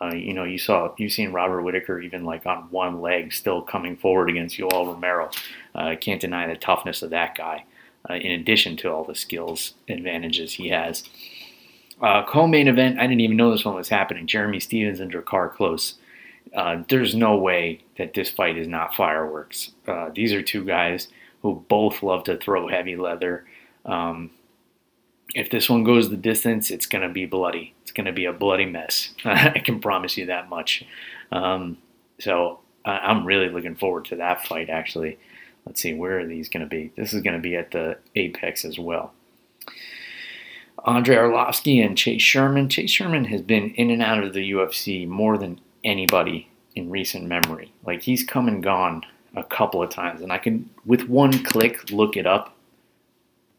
Uh, 0.00 0.14
you 0.14 0.34
know, 0.34 0.44
you 0.44 0.58
saw 0.58 0.94
you've 0.98 1.12
seen 1.12 1.32
Robert 1.32 1.62
Whittaker 1.62 2.00
even 2.00 2.24
like 2.24 2.46
on 2.46 2.68
one 2.70 3.00
leg 3.00 3.32
still 3.32 3.62
coming 3.62 3.96
forward 3.96 4.28
against 4.28 4.58
Yoel 4.58 4.86
Romero. 4.86 5.30
I 5.74 5.94
uh, 5.94 5.96
can't 5.96 6.20
deny 6.20 6.46
the 6.46 6.56
toughness 6.56 7.02
of 7.02 7.10
that 7.10 7.34
guy. 7.34 7.64
Uh, 8.08 8.14
in 8.14 8.32
addition 8.32 8.76
to 8.76 8.90
all 8.90 9.04
the 9.04 9.14
skills 9.14 9.74
advantages 9.88 10.54
he 10.54 10.68
has. 10.68 11.04
Uh, 12.00 12.24
co-main 12.24 12.68
event, 12.68 12.98
I 12.98 13.02
didn't 13.02 13.20
even 13.20 13.36
know 13.36 13.50
this 13.50 13.64
one 13.64 13.74
was 13.74 13.88
happening. 13.88 14.26
Jeremy 14.26 14.60
Stephens 14.60 15.00
and 15.00 15.12
Drakkar 15.12 15.54
Klose. 15.54 15.94
Uh, 16.54 16.82
there's 16.88 17.14
no 17.14 17.36
way 17.36 17.80
that 17.98 18.14
this 18.14 18.30
fight 18.30 18.56
is 18.56 18.68
not 18.68 18.94
fireworks. 18.94 19.72
Uh, 19.86 20.10
these 20.14 20.32
are 20.32 20.42
two 20.42 20.64
guys 20.64 21.08
who 21.42 21.64
both 21.68 22.02
love 22.02 22.24
to 22.24 22.36
throw 22.38 22.68
heavy 22.68 22.96
leather. 22.96 23.44
Um, 23.84 24.30
if 25.34 25.50
this 25.50 25.68
one 25.68 25.84
goes 25.84 26.08
the 26.08 26.16
distance, 26.16 26.70
it's 26.70 26.86
going 26.86 27.06
to 27.06 27.12
be 27.12 27.26
bloody. 27.26 27.74
It's 27.82 27.92
going 27.92 28.06
to 28.06 28.12
be 28.12 28.24
a 28.24 28.32
bloody 28.32 28.64
mess. 28.64 29.10
I 29.24 29.58
can 29.58 29.80
promise 29.80 30.16
you 30.16 30.26
that 30.26 30.48
much. 30.48 30.84
Um, 31.30 31.78
so 32.20 32.60
I'm 32.84 33.26
really 33.26 33.50
looking 33.50 33.76
forward 33.76 34.06
to 34.06 34.16
that 34.16 34.46
fight, 34.46 34.70
actually. 34.70 35.18
Let's 35.68 35.82
see, 35.82 35.92
where 35.92 36.18
are 36.18 36.26
these 36.26 36.48
going 36.48 36.62
to 36.62 36.66
be? 36.66 36.92
This 36.96 37.12
is 37.12 37.20
going 37.20 37.36
to 37.36 37.42
be 37.42 37.54
at 37.54 37.72
the 37.72 37.98
Apex 38.16 38.64
as 38.64 38.78
well. 38.78 39.12
Andrei 40.86 41.16
Arlovsky 41.16 41.84
and 41.84 41.94
Chase 41.94 42.22
Sherman. 42.22 42.70
Chase 42.70 42.90
Sherman 42.90 43.26
has 43.26 43.42
been 43.42 43.74
in 43.74 43.90
and 43.90 44.02
out 44.02 44.24
of 44.24 44.32
the 44.32 44.50
UFC 44.50 45.06
more 45.06 45.36
than 45.36 45.60
anybody 45.84 46.48
in 46.74 46.88
recent 46.88 47.26
memory. 47.26 47.70
Like 47.84 48.00
he's 48.00 48.24
come 48.24 48.48
and 48.48 48.62
gone 48.62 49.04
a 49.36 49.44
couple 49.44 49.82
of 49.82 49.90
times, 49.90 50.22
and 50.22 50.32
I 50.32 50.38
can, 50.38 50.70
with 50.86 51.02
one 51.02 51.44
click, 51.44 51.90
look 51.90 52.16
it 52.16 52.26
up. 52.26 52.56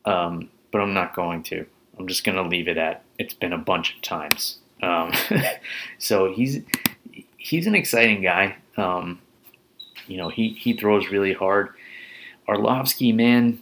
Um, 0.03 0.49
but 0.71 0.81
I'm 0.81 0.95
not 0.95 1.15
going 1.15 1.43
to. 1.43 1.63
I'm 1.99 2.07
just 2.07 2.23
going 2.23 2.37
to 2.37 2.41
leave 2.41 2.67
it 2.67 2.77
at 2.77 3.03
it's 3.19 3.35
been 3.35 3.53
a 3.53 3.57
bunch 3.59 3.93
of 3.93 4.01
times. 4.01 4.57
Um, 4.81 5.11
so 5.99 6.33
he's 6.33 6.63
he's 7.37 7.67
an 7.67 7.75
exciting 7.75 8.23
guy. 8.23 8.55
Um, 8.77 9.21
you 10.07 10.17
know, 10.17 10.29
he 10.29 10.49
he 10.49 10.73
throws 10.73 11.09
really 11.09 11.33
hard. 11.33 11.69
Arlovsky, 12.49 13.13
man, 13.13 13.59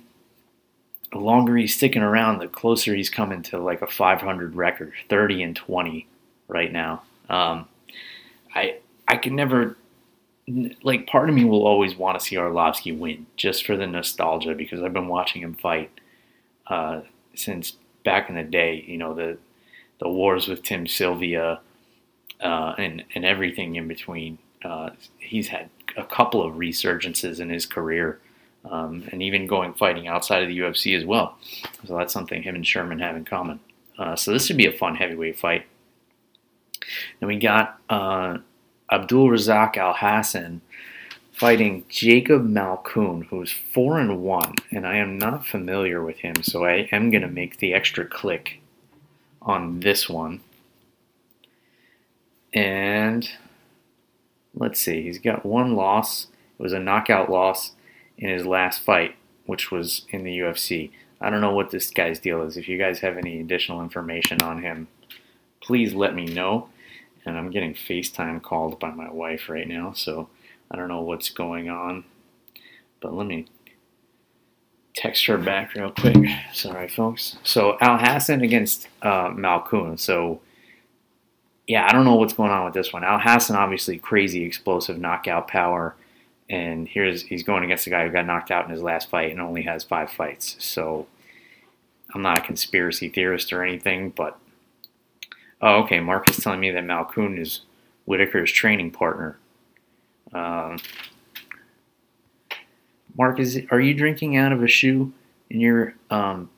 the 1.12 1.20
longer 1.20 1.56
he's 1.58 1.76
sticking 1.76 2.02
around, 2.02 2.40
the 2.40 2.48
closer 2.48 2.96
he's 2.96 3.10
coming 3.10 3.42
to 3.44 3.58
like 3.58 3.82
a 3.82 3.88
500 3.88 4.56
record, 4.56 4.94
30 5.10 5.44
and 5.44 5.56
20 5.56 6.08
right 6.48 6.72
now. 6.72 7.04
Um, 7.30 7.68
I 8.56 8.78
I 9.08 9.18
can 9.18 9.36
never 9.36 9.78
like 10.82 11.08
part 11.08 11.30
of 11.30 11.36
me 11.36 11.44
will 11.44 11.66
always 11.66 11.96
want 11.96 12.18
to 12.18 12.26
see 12.26 12.38
Arlovsky 12.38 12.98
win 12.98 13.26
just 13.36 13.66
for 13.66 13.76
the 13.76 13.86
nostalgia 13.86 14.56
because 14.56 14.82
I've 14.82 14.94
been 14.94 15.10
watching 15.10 15.42
him 15.42 15.54
fight 15.56 15.92
uh, 16.68 17.02
since 17.36 17.74
back 18.06 18.30
in 18.30 18.36
the 18.36 18.44
day. 18.44 18.84
You 18.88 18.98
know 18.98 19.14
the 19.14 19.38
the 20.00 20.10
wars 20.10 20.48
with 20.48 20.64
Tim 20.64 20.88
Sylvia 20.88 21.60
uh, 22.42 22.76
and 22.78 23.04
and 23.16 23.26
everything 23.26 23.76
in 23.76 23.88
between. 23.88 24.38
Uh, 24.64 24.90
he's 25.20 25.48
had 25.50 25.70
a 25.96 26.04
couple 26.04 26.42
of 26.42 26.56
resurgences 26.56 27.40
in 27.40 27.50
his 27.50 27.66
career, 27.66 28.20
um, 28.66 29.08
and 29.12 29.22
even 29.22 29.48
going 29.48 29.74
fighting 29.74 30.08
outside 30.08 30.44
of 30.44 30.50
the 30.50 30.60
UFC 30.60 30.98
as 30.98 31.06
well. 31.06 31.38
So 31.86 31.98
that's 31.98 32.14
something 32.14 32.44
him 32.44 32.56
and 32.56 32.66
Sherman 32.66 33.00
have 33.00 33.16
in 33.16 33.26
common. 33.26 33.60
Uh, 33.98 34.16
so 34.16 34.32
this 34.32 34.48
would 34.50 34.58
be 34.58 34.68
a 34.68 34.72
fun 34.72 34.96
heavyweight 34.96 35.40
fight. 35.40 35.66
Then 37.20 37.28
we 37.28 37.38
got 37.38 37.80
uh, 37.90 38.38
Abdul 38.92 39.30
Razak 39.30 39.76
Alhassan 39.76 40.62
fighting 41.32 41.86
Jacob 41.88 42.48
Malkoun, 42.48 43.26
who's 43.26 43.52
four 43.52 44.00
and 44.00 44.22
one, 44.22 44.56
and 44.72 44.88
I 44.88 44.98
am 44.98 45.20
not 45.20 45.46
familiar 45.46 46.04
with 46.04 46.18
him, 46.18 46.42
so 46.42 46.66
I 46.66 46.90
am 46.92 47.12
gonna 47.12 47.28
make 47.28 47.58
the 47.58 47.74
extra 47.74 48.06
click 48.06 48.62
on 49.42 49.82
this 49.82 50.10
one. 50.10 50.42
And 52.54 53.30
let's 54.56 54.80
see, 54.80 55.04
he's 55.04 55.20
got 55.20 55.46
one 55.46 55.76
loss. 55.76 56.28
It 56.58 56.64
was 56.64 56.74
a 56.74 56.80
knockout 56.80 57.30
loss 57.30 57.74
in 58.18 58.30
his 58.30 58.46
last 58.46 58.82
fight, 58.82 59.16
which 59.46 59.72
was 59.72 60.06
in 60.10 60.24
the 60.24 60.40
UFC. 60.40 60.92
I 61.20 61.30
don't 61.30 61.42
know 61.42 61.54
what 61.54 61.72
this 61.72 61.90
guy's 61.90 62.20
deal 62.20 62.42
is. 62.44 62.58
If 62.58 62.68
you 62.68 62.78
guys 62.78 63.00
have 63.00 63.18
any 63.18 63.40
additional 63.40 63.82
information 63.82 64.42
on 64.42 64.62
him, 64.62 64.88
please 65.62 65.94
let 65.94 66.14
me 66.14 66.26
know 66.26 66.70
and 67.28 67.38
I'm 67.38 67.52
getting 67.52 67.74
FaceTime 67.74 68.42
called 68.42 68.80
by 68.80 68.92
my 68.92 69.12
wife 69.12 69.50
right 69.50 69.68
now, 69.68 69.92
so 69.92 70.30
I 70.72 70.78
don't 70.78 70.88
know 70.88 71.02
what's 71.02 71.30
going 71.30 71.70
on. 71.70 72.06
But 73.02 73.14
let 73.14 73.28
me 73.28 73.48
text 74.96 75.26
her 75.26 75.38
back 75.38 75.76
real 75.76 75.92
quick. 75.92 76.16
Sorry, 76.54 76.88
folks. 76.88 77.38
So 77.44 77.78
Alhassan 77.82 78.44
against 78.44 78.88
uh, 79.02 79.30
Malkoun. 79.30 80.00
So 80.00 80.40
yeah, 81.68 81.86
I 81.86 81.92
don't 81.92 82.06
know 82.06 82.16
what's 82.16 82.34
going 82.34 82.52
on 82.52 82.64
with 82.66 82.74
this 82.74 82.94
one. 82.94 83.04
Alhassan 83.04 83.56
obviously 83.56 84.00
crazy 84.00 84.44
explosive 84.44 84.98
knockout 84.98 85.50
power, 85.50 85.96
and 86.50 86.88
here's 86.88 87.24
he's 87.24 87.44
going 87.44 87.64
against 87.64 87.88
a 87.88 87.90
guy 87.90 88.06
who 88.06 88.12
got 88.12 88.26
knocked 88.26 88.52
out 88.52 88.66
in 88.66 88.72
his 88.72 88.82
last 88.82 89.10
fight 89.10 89.32
and 89.32 89.42
only 89.42 89.64
has 89.64 89.84
five 89.84 90.12
fights. 90.12 90.56
So 90.60 91.08
I'm 92.14 92.22
not 92.22 92.40
a 92.40 92.42
conspiracy 92.42 93.10
theorist 93.10 93.52
or 93.52 93.64
anything, 93.64 94.12
but 94.12 94.40
Oh, 95.62 95.84
okay. 95.84 96.00
Mark 96.00 96.30
is 96.30 96.38
telling 96.38 96.60
me 96.60 96.72
that 96.72 96.84
Malkoun 96.84 97.40
is 97.40 97.62
Whittaker's 98.06 98.52
training 98.52 98.92
partner. 98.92 99.38
Um, 100.34 100.78
Mark, 103.18 103.40
is 103.40 103.62
are 103.72 103.80
you 103.80 103.94
drinking 103.94 104.38
out 104.38 104.52
of 104.52 104.62
a 104.62 104.68
shoe 104.68 105.14
in 105.50 105.60
your 105.60 105.96
um, 106.10 106.50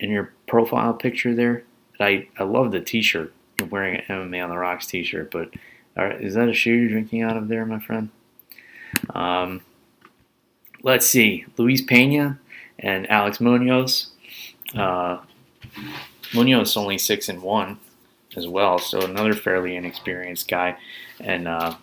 in 0.00 0.10
your 0.10 0.32
profile 0.46 0.94
picture 0.94 1.34
there? 1.34 1.64
I 2.00 2.28
I 2.38 2.44
love 2.44 2.72
the 2.72 2.80
T-shirt. 2.80 3.32
You're 3.58 3.68
wearing 3.68 3.96
an 3.96 4.04
MMA 4.08 4.42
on 4.42 4.50
the 4.50 4.56
Rocks 4.56 4.86
T-shirt, 4.86 5.30
but 5.30 5.50
is 6.20 6.34
that 6.34 6.48
a 6.48 6.54
shoe 6.54 6.74
you're 6.74 6.90
drinking 6.90 7.22
out 7.22 7.36
of 7.36 7.48
there, 7.48 7.64
my 7.66 7.78
friend? 7.78 8.10
Um, 9.14 9.60
let's 10.82 11.06
see, 11.06 11.44
Luis 11.56 11.82
Pena 11.82 12.38
and 12.78 13.08
Alex 13.10 13.40
Munoz. 13.40 14.08
Uh, 14.74 15.18
Munoz 16.34 16.76
only 16.76 16.98
six 16.98 17.28
and 17.28 17.42
one. 17.42 17.78
as 18.36 18.46
well. 18.46 18.78
So 18.78 19.00
another 19.00 19.32
fairly 19.32 19.76
inexperienced 19.76 20.48
guy, 20.48 20.76
and 21.20 21.48
uh, 21.48 21.76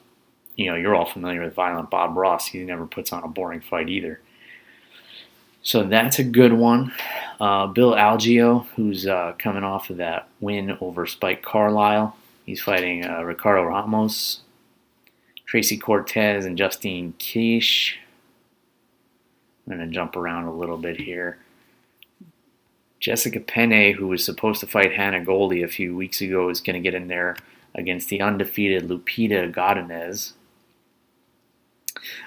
you 0.55 0.69
know 0.69 0.75
you're 0.75 0.95
all 0.95 1.05
familiar 1.05 1.43
with 1.43 1.53
Violent 1.55 1.89
Bob 1.89 2.15
Ross. 2.15 2.47
He 2.47 2.59
never 2.63 2.86
puts 2.86 3.12
on 3.12 3.23
a 3.23 3.27
boring 3.27 3.62
fight 3.62 3.89
either. 3.89 4.19
So 5.63 5.83
that's 5.83 6.19
a 6.19 6.23
good 6.23 6.53
one. 6.53 6.93
Uh, 7.39 7.67
Bill 7.67 7.93
Algeo, 7.93 8.65
who's 8.75 9.07
uh, 9.07 9.33
coming 9.39 9.63
off 9.63 9.89
of 9.89 9.97
that 9.97 10.27
win 10.41 10.77
over 10.81 11.07
Spike 11.07 11.41
Carlyle, 11.41 12.17
he's 12.45 12.62
fighting 12.62 13.05
uh, 13.05 13.21
Ricardo 13.23 13.63
Ramos, 13.63 14.41
Tracy 15.54 15.78
Cortez, 15.78 16.46
and 16.46 16.58
Justine 16.58 17.13
Kish. 17.20 18.00
I'm 19.68 19.78
going 19.78 19.88
to 19.88 19.94
jump 19.94 20.16
around 20.16 20.46
a 20.46 20.52
little 20.52 20.78
bit 20.78 21.00
here. 21.00 21.38
Jessica 23.00 23.39
Penne, 23.39 23.94
who 23.94 24.08
was 24.08 24.26
supposed 24.26 24.62
to 24.62 24.66
fight 24.66 24.94
Hannah 24.94 25.24
Goldy 25.24 25.62
a 25.62 25.68
few 25.68 25.96
weeks 25.96 26.22
ago, 26.22 26.50
is 26.50 26.60
going 26.60 26.74
to 26.74 26.80
get 26.80 26.96
in 26.96 27.08
there 27.08 27.36
against 27.76 28.10
the 28.10 28.20
undefeated 28.20 28.89
Lupita 28.89 29.54
Godinez. 29.54 30.34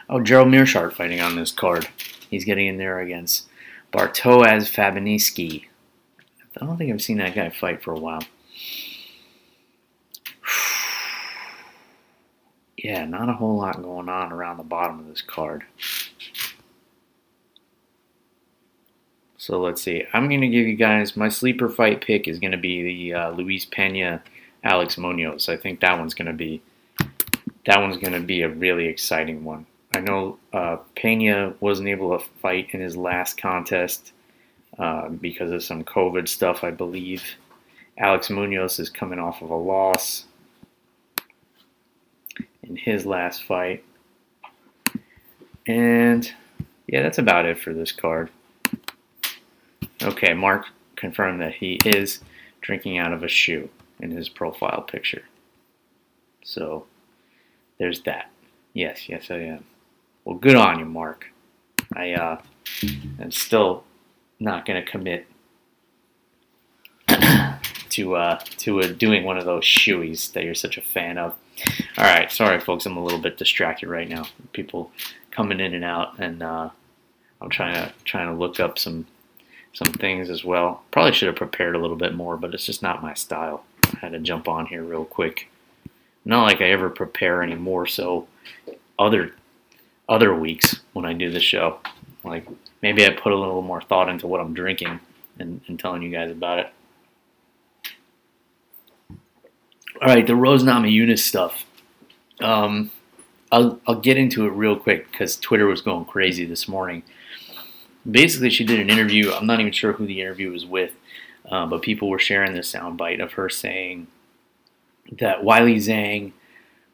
Oh, 0.09 0.21
Gerald 0.21 0.47
Meerschaert 0.47 0.93
fighting 0.93 1.21
on 1.21 1.35
this 1.35 1.51
card. 1.51 1.89
He's 2.31 2.45
getting 2.45 2.69
in 2.69 2.77
there 2.77 3.01
against 3.01 3.49
Bartosz 3.93 4.71
Fabiński. 4.73 5.65
I 6.61 6.65
don't 6.65 6.77
think 6.77 6.93
I've 6.93 7.03
seen 7.03 7.19
that 7.19 7.35
guy 7.35 7.51
fight 7.51 7.83
for 7.83 7.93
a 7.93 7.99
while. 7.99 8.23
Yeah, 12.87 13.05
not 13.05 13.29
a 13.29 13.33
whole 13.33 13.57
lot 13.57 13.83
going 13.83 14.09
on 14.09 14.33
around 14.33 14.59
the 14.59 14.63
bottom 14.63 15.01
of 15.01 15.09
this 15.09 15.21
card. 15.21 15.65
So 19.37 19.61
let's 19.61 19.83
see. 19.83 20.05
I'm 20.13 20.29
going 20.29 20.41
to 20.41 20.47
give 20.47 20.69
you 20.69 20.77
guys 20.77 21.17
my 21.17 21.29
sleeper 21.29 21.69
fight 21.69 22.01
pick 22.01 22.29
is 22.29 22.39
going 22.39 22.53
to 22.53 22.59
be 22.59 22.85
the 22.85 23.15
uh, 23.15 23.31
Luis 23.31 23.65
Pena 23.65 24.23
Alex 24.63 24.97
Munoz. 24.99 25.49
I 25.49 25.57
think 25.57 25.81
that 25.81 25.99
one's 25.99 26.15
going 26.15 26.29
to 26.29 26.33
be 26.33 26.63
that 27.65 27.81
one's 27.81 27.97
going 27.97 28.13
to 28.13 28.21
be 28.21 28.43
a 28.43 28.49
really 28.49 28.87
exciting 28.87 29.43
one. 29.43 29.67
I 29.93 29.99
know 29.99 30.39
uh, 30.53 30.77
Pena 30.95 31.55
wasn't 31.59 31.89
able 31.89 32.17
to 32.17 32.25
fight 32.41 32.69
in 32.71 32.81
his 32.81 32.97
last 32.97 33.37
contest 33.37 34.13
uh, 34.79 35.09
because 35.09 35.51
of 35.51 35.65
some 35.65 35.83
COVID 35.83 36.29
stuff, 36.29 36.63
I 36.63 36.71
believe. 36.71 37.25
Alex 37.99 38.31
Munoz 38.31 38.79
is 38.79 38.91
coming 38.91 39.19
off 39.19 39.43
of 39.43 39.51
a 39.51 39.57
loss 39.57 40.26
in 42.69 42.77
his 42.77 43.07
last 43.07 43.45
fight. 43.45 43.85
And 45.67 46.31
yeah, 46.87 47.03
that's 47.03 47.19
about 47.19 47.47
it 47.47 47.59
for 47.59 47.73
this 47.73 47.93
card. 47.93 48.31
Okay, 50.03 50.35
Mark 50.35 50.67
confirmed 50.95 51.41
that 51.41 51.55
he 51.55 51.79
is 51.85 52.21
drinking 52.61 52.99
out 52.99 53.13
of 53.13 53.23
a 53.23 53.29
shoe 53.29 53.69
in 54.01 54.11
his 54.11 54.29
profile 54.29 54.83
picture. 54.83 55.23
So 56.45 56.87
there's 57.79 58.03
that. 58.03 58.31
Yes, 58.73 59.09
yes, 59.09 59.31
I 59.31 59.39
am. 59.39 59.65
Well, 60.25 60.37
good 60.37 60.57
on 60.57 60.79
you, 60.79 60.85
Mark. 60.85 61.27
I 61.95 62.13
uh, 62.13 62.41
am 63.21 63.31
still 63.31 63.85
not 64.39 64.67
going 64.67 64.83
to 64.83 64.91
commit 64.91 65.27
to 67.91 68.17
uh, 68.17 68.39
to 68.59 68.81
uh, 68.81 68.89
doing 68.89 69.25
one 69.25 69.39
of 69.39 69.45
those 69.45 69.65
shoeies 69.65 70.33
that 70.33 70.45
you're 70.45 70.55
such 70.55 70.77
a 70.77 70.83
fan 70.83 71.19
of. 71.19 71.35
All 71.99 72.05
right, 72.05 72.31
sorry, 72.31 72.61
folks. 72.61 72.87
I'm 72.87 72.97
a 72.97 73.03
little 73.03 73.19
bit 73.19 73.39
distracted 73.39 73.89
right 73.89 74.09
now. 74.09 74.27
People 74.53 74.91
coming 75.31 75.61
in 75.61 75.75
and 75.75 75.85
out, 75.85 76.19
and 76.19 76.43
uh, 76.43 76.71
I'm 77.41 77.51
trying 77.51 77.75
to 77.75 77.93
trying 78.05 78.29
to 78.29 78.35
look 78.35 78.61
up 78.61 78.79
some 78.79 79.07
some 79.73 79.93
things 79.93 80.31
as 80.31 80.45
well. 80.45 80.83
Probably 80.91 81.13
should 81.13 81.29
have 81.29 81.37
prepared 81.37 81.75
a 81.75 81.79
little 81.79 81.97
bit 81.97 82.15
more, 82.15 82.37
but 82.37 82.55
it's 82.55 82.67
just 82.67 82.83
not 82.83 83.03
my 83.03 83.15
style. 83.15 83.65
I 83.85 83.99
had 83.99 84.13
to 84.13 84.19
jump 84.19 84.49
on 84.49 84.67
here 84.67 84.83
real 84.83 85.05
quick. 85.05 85.51
Not 86.25 86.45
like 86.45 86.61
I 86.61 86.71
ever 86.71 86.91
prepare 86.91 87.43
anymore. 87.43 87.87
So 87.87 88.27
other 88.99 89.35
other 90.09 90.35
weeks 90.35 90.81
when 90.93 91.05
I 91.05 91.13
do 91.13 91.31
the 91.31 91.41
show, 91.41 91.79
like 92.25 92.47
maybe 92.83 93.05
I 93.05 93.11
put 93.11 93.33
a 93.33 93.39
little 93.39 93.63
more 93.63 93.83
thought 93.83 94.09
into 94.09 94.27
what 94.27 94.41
I'm 94.41 94.55
drinking 94.55 95.01
and, 95.39 95.61
and 95.67 95.79
telling 95.79 96.03
you 96.03 96.11
guys 96.11 96.31
about 96.31 96.59
it. 96.59 96.73
All 100.03 100.09
right, 100.09 100.27
the 100.27 100.37
Rose 100.37 100.63
Namajunas 100.63 101.21
stuff. 101.21 101.65
Um, 102.41 102.91
I'll, 103.51 103.81
I'll 103.87 104.01
get 104.01 104.19
into 104.19 104.45
it 104.45 104.51
real 104.51 104.77
quick 104.77 105.11
because 105.11 105.37
Twitter 105.37 105.67
was 105.67 105.81
going 105.81 106.05
crazy 106.05 106.45
this 106.45 106.69
morning. 106.69 107.03
Basically, 108.09 108.51
she 108.51 108.65
did 108.65 108.79
an 108.79 108.91
interview. 108.91 109.33
I'm 109.33 109.47
not 109.47 109.59
even 109.59 109.73
sure 109.73 109.95
who 109.95 110.07
the 110.07 110.21
interview 110.21 110.53
was 110.53 110.67
with, 110.67 110.93
uh, 111.51 111.65
but 111.67 111.81
people 111.81 112.11
were 112.11 112.19
sharing 112.19 112.53
this 112.53 112.71
soundbite 112.71 113.23
of 113.23 113.33
her 113.33 113.49
saying 113.49 114.09
that 115.13 115.41
Weili 115.41 115.77
Zhang 115.77 116.33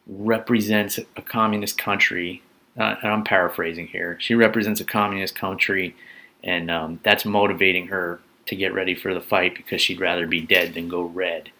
represents 0.06 0.98
a 0.98 1.22
communist 1.22 1.78
country. 1.78 2.42
Uh, 2.78 2.94
and 3.02 3.12
I'm 3.12 3.24
paraphrasing 3.24 3.88
here. 3.88 4.16
She 4.20 4.36
represents 4.36 4.80
a 4.80 4.84
communist 4.84 5.34
country, 5.34 5.96
and 6.44 6.70
um, 6.70 7.00
that's 7.02 7.24
motivating 7.24 7.88
her 7.88 8.20
to 8.46 8.54
get 8.54 8.72
ready 8.72 8.94
for 8.94 9.12
the 9.12 9.20
fight 9.20 9.56
because 9.56 9.80
she'd 9.80 10.00
rather 10.00 10.28
be 10.28 10.40
dead 10.40 10.74
than 10.74 10.88
go 10.88 11.02
red. 11.02 11.50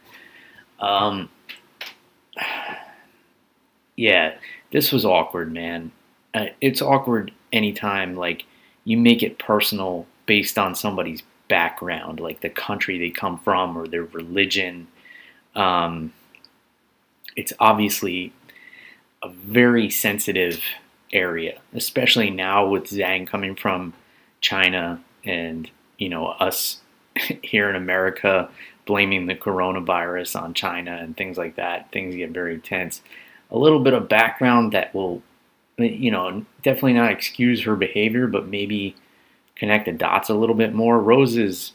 Um, 0.82 1.30
yeah, 3.96 4.34
this 4.72 4.92
was 4.92 5.04
awkward, 5.04 5.52
man. 5.52 5.92
Uh, 6.34 6.46
it's 6.60 6.82
awkward 6.82 7.32
anytime 7.52 8.16
like 8.16 8.44
you 8.84 8.96
make 8.96 9.22
it 9.22 9.38
personal 9.38 10.06
based 10.26 10.58
on 10.58 10.74
somebody's 10.74 11.22
background, 11.48 12.20
like 12.20 12.40
the 12.40 12.48
country 12.48 12.98
they 12.98 13.10
come 13.10 13.38
from 13.38 13.76
or 13.76 13.86
their 13.86 14.04
religion. 14.04 14.88
Um, 15.54 16.12
it's 17.36 17.52
obviously 17.60 18.32
a 19.22 19.28
very 19.28 19.88
sensitive 19.88 20.62
area, 21.12 21.60
especially 21.74 22.30
now 22.30 22.66
with 22.66 22.84
Zhang 22.84 23.26
coming 23.26 23.54
from 23.54 23.92
China 24.40 25.00
and 25.24 25.70
you 25.98 26.08
know 26.08 26.26
us 26.26 26.80
here 27.42 27.70
in 27.70 27.76
America 27.76 28.48
blaming 28.86 29.26
the 29.26 29.34
coronavirus 29.34 30.40
on 30.40 30.54
China 30.54 30.96
and 31.00 31.16
things 31.16 31.38
like 31.38 31.56
that. 31.56 31.90
Things 31.92 32.16
get 32.16 32.30
very 32.30 32.58
tense. 32.58 33.02
A 33.50 33.58
little 33.58 33.80
bit 33.80 33.92
of 33.92 34.08
background 34.08 34.72
that 34.72 34.94
will, 34.94 35.22
you 35.78 36.10
know, 36.10 36.44
definitely 36.62 36.94
not 36.94 37.12
excuse 37.12 37.62
her 37.62 37.76
behavior, 37.76 38.26
but 38.26 38.48
maybe 38.48 38.96
connect 39.54 39.86
the 39.86 39.92
dots 39.92 40.28
a 40.28 40.34
little 40.34 40.54
bit 40.54 40.74
more. 40.74 40.98
Rose 40.98 41.36
is 41.36 41.72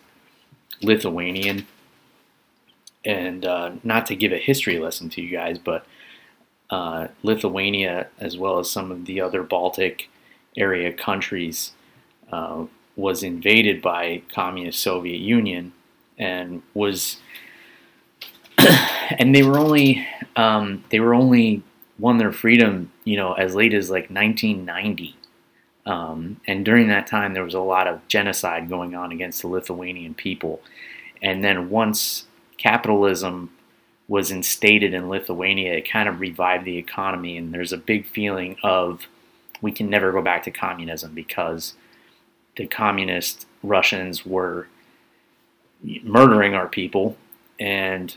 Lithuanian. 0.82 1.66
And 3.06 3.46
uh, 3.46 3.72
not 3.84 4.06
to 4.08 4.16
give 4.16 4.34
a 4.34 4.38
history 4.38 4.80
lesson 4.80 5.10
to 5.12 5.22
you 5.22 5.30
guys, 5.30 5.58
but 5.58 5.86
uh, 6.70 7.08
Lithuania, 7.24 8.08
as 8.20 8.38
well 8.38 8.60
as 8.60 8.70
some 8.70 8.92
of 8.92 9.06
the 9.06 9.22
other 9.22 9.44
Baltic 9.44 10.10
area 10.58 10.92
countries, 10.92 11.72
uh, 12.32 12.66
was 12.98 13.24
invaded 13.24 13.82
by 13.82 14.24
communist 14.34 14.82
Soviet 14.82 15.22
Union 15.22 15.72
and 16.18 16.62
was 16.74 17.18
and 18.58 19.36
they 19.36 19.44
were 19.44 19.58
only 19.58 20.06
um, 20.36 20.84
they 20.90 21.00
were 21.00 21.14
only 21.14 21.64
won 22.00 22.18
their 22.18 22.32
freedom 22.32 22.92
you 23.06 23.18
know 23.18 23.34
as 23.34 23.56
late 23.56 23.74
as 23.74 23.90
like 23.90 24.10
1990 24.10 25.16
um, 25.88 26.42
and 26.46 26.66
during 26.66 26.90
that 26.90 27.08
time 27.08 27.34
there 27.34 27.46
was 27.46 27.54
a 27.54 27.62
lot 27.62 27.88
of 27.88 28.06
genocide 28.10 28.70
going 28.70 28.94
on 28.94 29.12
against 29.14 29.42
the 29.42 29.48
Lithuanian 29.48 30.14
people. 30.14 30.62
And 31.22 31.44
then 31.44 31.70
once 31.70 32.28
capitalism 32.58 33.52
was 34.10 34.30
instated 34.30 34.94
in 34.94 35.10
Lithuania 35.10 35.74
it 35.74 35.90
kind 35.90 36.08
of 36.08 36.20
revived 36.20 36.66
the 36.66 36.78
economy 36.78 37.38
and 37.38 37.54
there's 37.54 37.74
a 37.74 37.78
big 37.78 38.06
feeling 38.06 38.56
of 38.64 39.06
we 39.62 39.72
can 39.72 39.90
never 39.90 40.12
go 40.12 40.22
back 40.22 40.44
to 40.44 40.52
communism 40.52 41.14
because 41.14 41.74
the 42.56 42.68
communist 42.68 43.46
Russians 43.64 44.26
were 44.26 44.68
murdering 45.82 46.56
our 46.56 46.68
people 46.68 47.18
and 47.60 48.16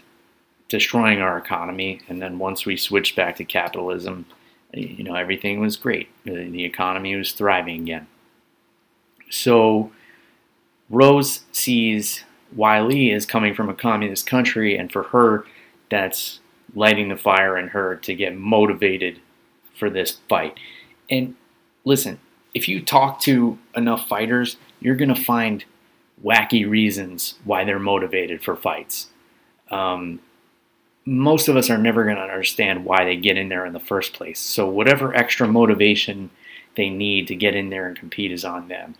destroying 0.68 1.20
our 1.20 1.37
economy. 1.37 2.01
And 2.09 2.20
then 2.23 2.38
once 2.38 2.64
we 2.64 2.77
switched 2.77 3.16
back 3.16 3.37
to 3.37 3.44
capitalism, 3.44 4.27
you 4.73 5.03
know, 5.03 5.14
everything 5.14 5.61
was 5.61 5.77
great. 5.77 6.09
The 6.25 6.64
economy 6.64 7.16
was 7.16 7.33
thriving 7.33 7.83
again. 7.83 8.07
So 9.31 9.92
Rose 10.88 11.44
sees 11.53 12.25
Weili 12.57 13.14
is 13.14 13.27
coming 13.27 13.55
from 13.55 13.68
a 13.68 13.75
communist 13.75 14.27
country, 14.27 14.77
and 14.77 14.90
for 14.90 15.05
her, 15.05 15.44
that's 15.88 16.40
lighting 16.75 17.09
the 17.09 17.16
fire 17.16 17.57
in 17.59 17.68
her 17.68 17.96
to 17.96 18.14
get 18.14 18.37
motivated 18.37 19.20
for 19.79 19.90
this 19.90 20.18
fight. 20.29 20.59
And 21.11 21.35
listen, 21.85 22.20
if 22.55 22.68
you 22.68 22.83
talk 22.83 23.20
to 23.23 23.59
enough 23.77 24.09
fighters, 24.09 24.57
you're 24.81 24.96
going 24.96 25.14
to 25.14 25.20
find 25.20 25.64
wacky 26.24 26.68
reasons 26.68 27.35
why 27.44 27.64
they're 27.64 27.78
motivated 27.78 28.42
for 28.42 28.56
fights. 28.56 29.09
Um, 29.70 30.20
most 31.06 31.48
of 31.48 31.56
us 31.56 31.70
are 31.70 31.78
never 31.78 32.04
going 32.04 32.16
to 32.16 32.22
understand 32.22 32.85
why 32.85 33.04
they 33.04 33.16
get 33.16 33.38
in 33.38 33.48
there 33.48 33.64
in 33.64 33.72
the 33.72 33.80
first 33.80 34.12
place. 34.12 34.38
So, 34.38 34.68
whatever 34.68 35.14
extra 35.14 35.48
motivation 35.48 36.30
they 36.76 36.90
need 36.90 37.26
to 37.28 37.35
get 37.35 37.54
in 37.54 37.70
there 37.70 37.87
and 37.87 37.96
compete 37.96 38.33
is 38.33 38.44
on 38.44 38.68
them. 38.68 38.94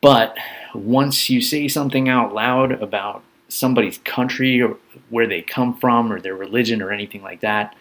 But 0.00 0.36
once 0.74 1.30
you 1.30 1.40
say 1.40 1.68
something 1.68 2.08
out 2.08 2.34
loud 2.34 2.72
about 2.72 3.22
somebody's 3.48 3.98
country 3.98 4.60
or 4.60 4.76
where 5.10 5.28
they 5.28 5.42
come 5.42 5.76
from 5.78 6.12
or 6.12 6.20
their 6.20 6.34
religion 6.34 6.82
or 6.82 6.90
anything 6.90 7.22
like 7.22 7.40
that, 7.40 7.76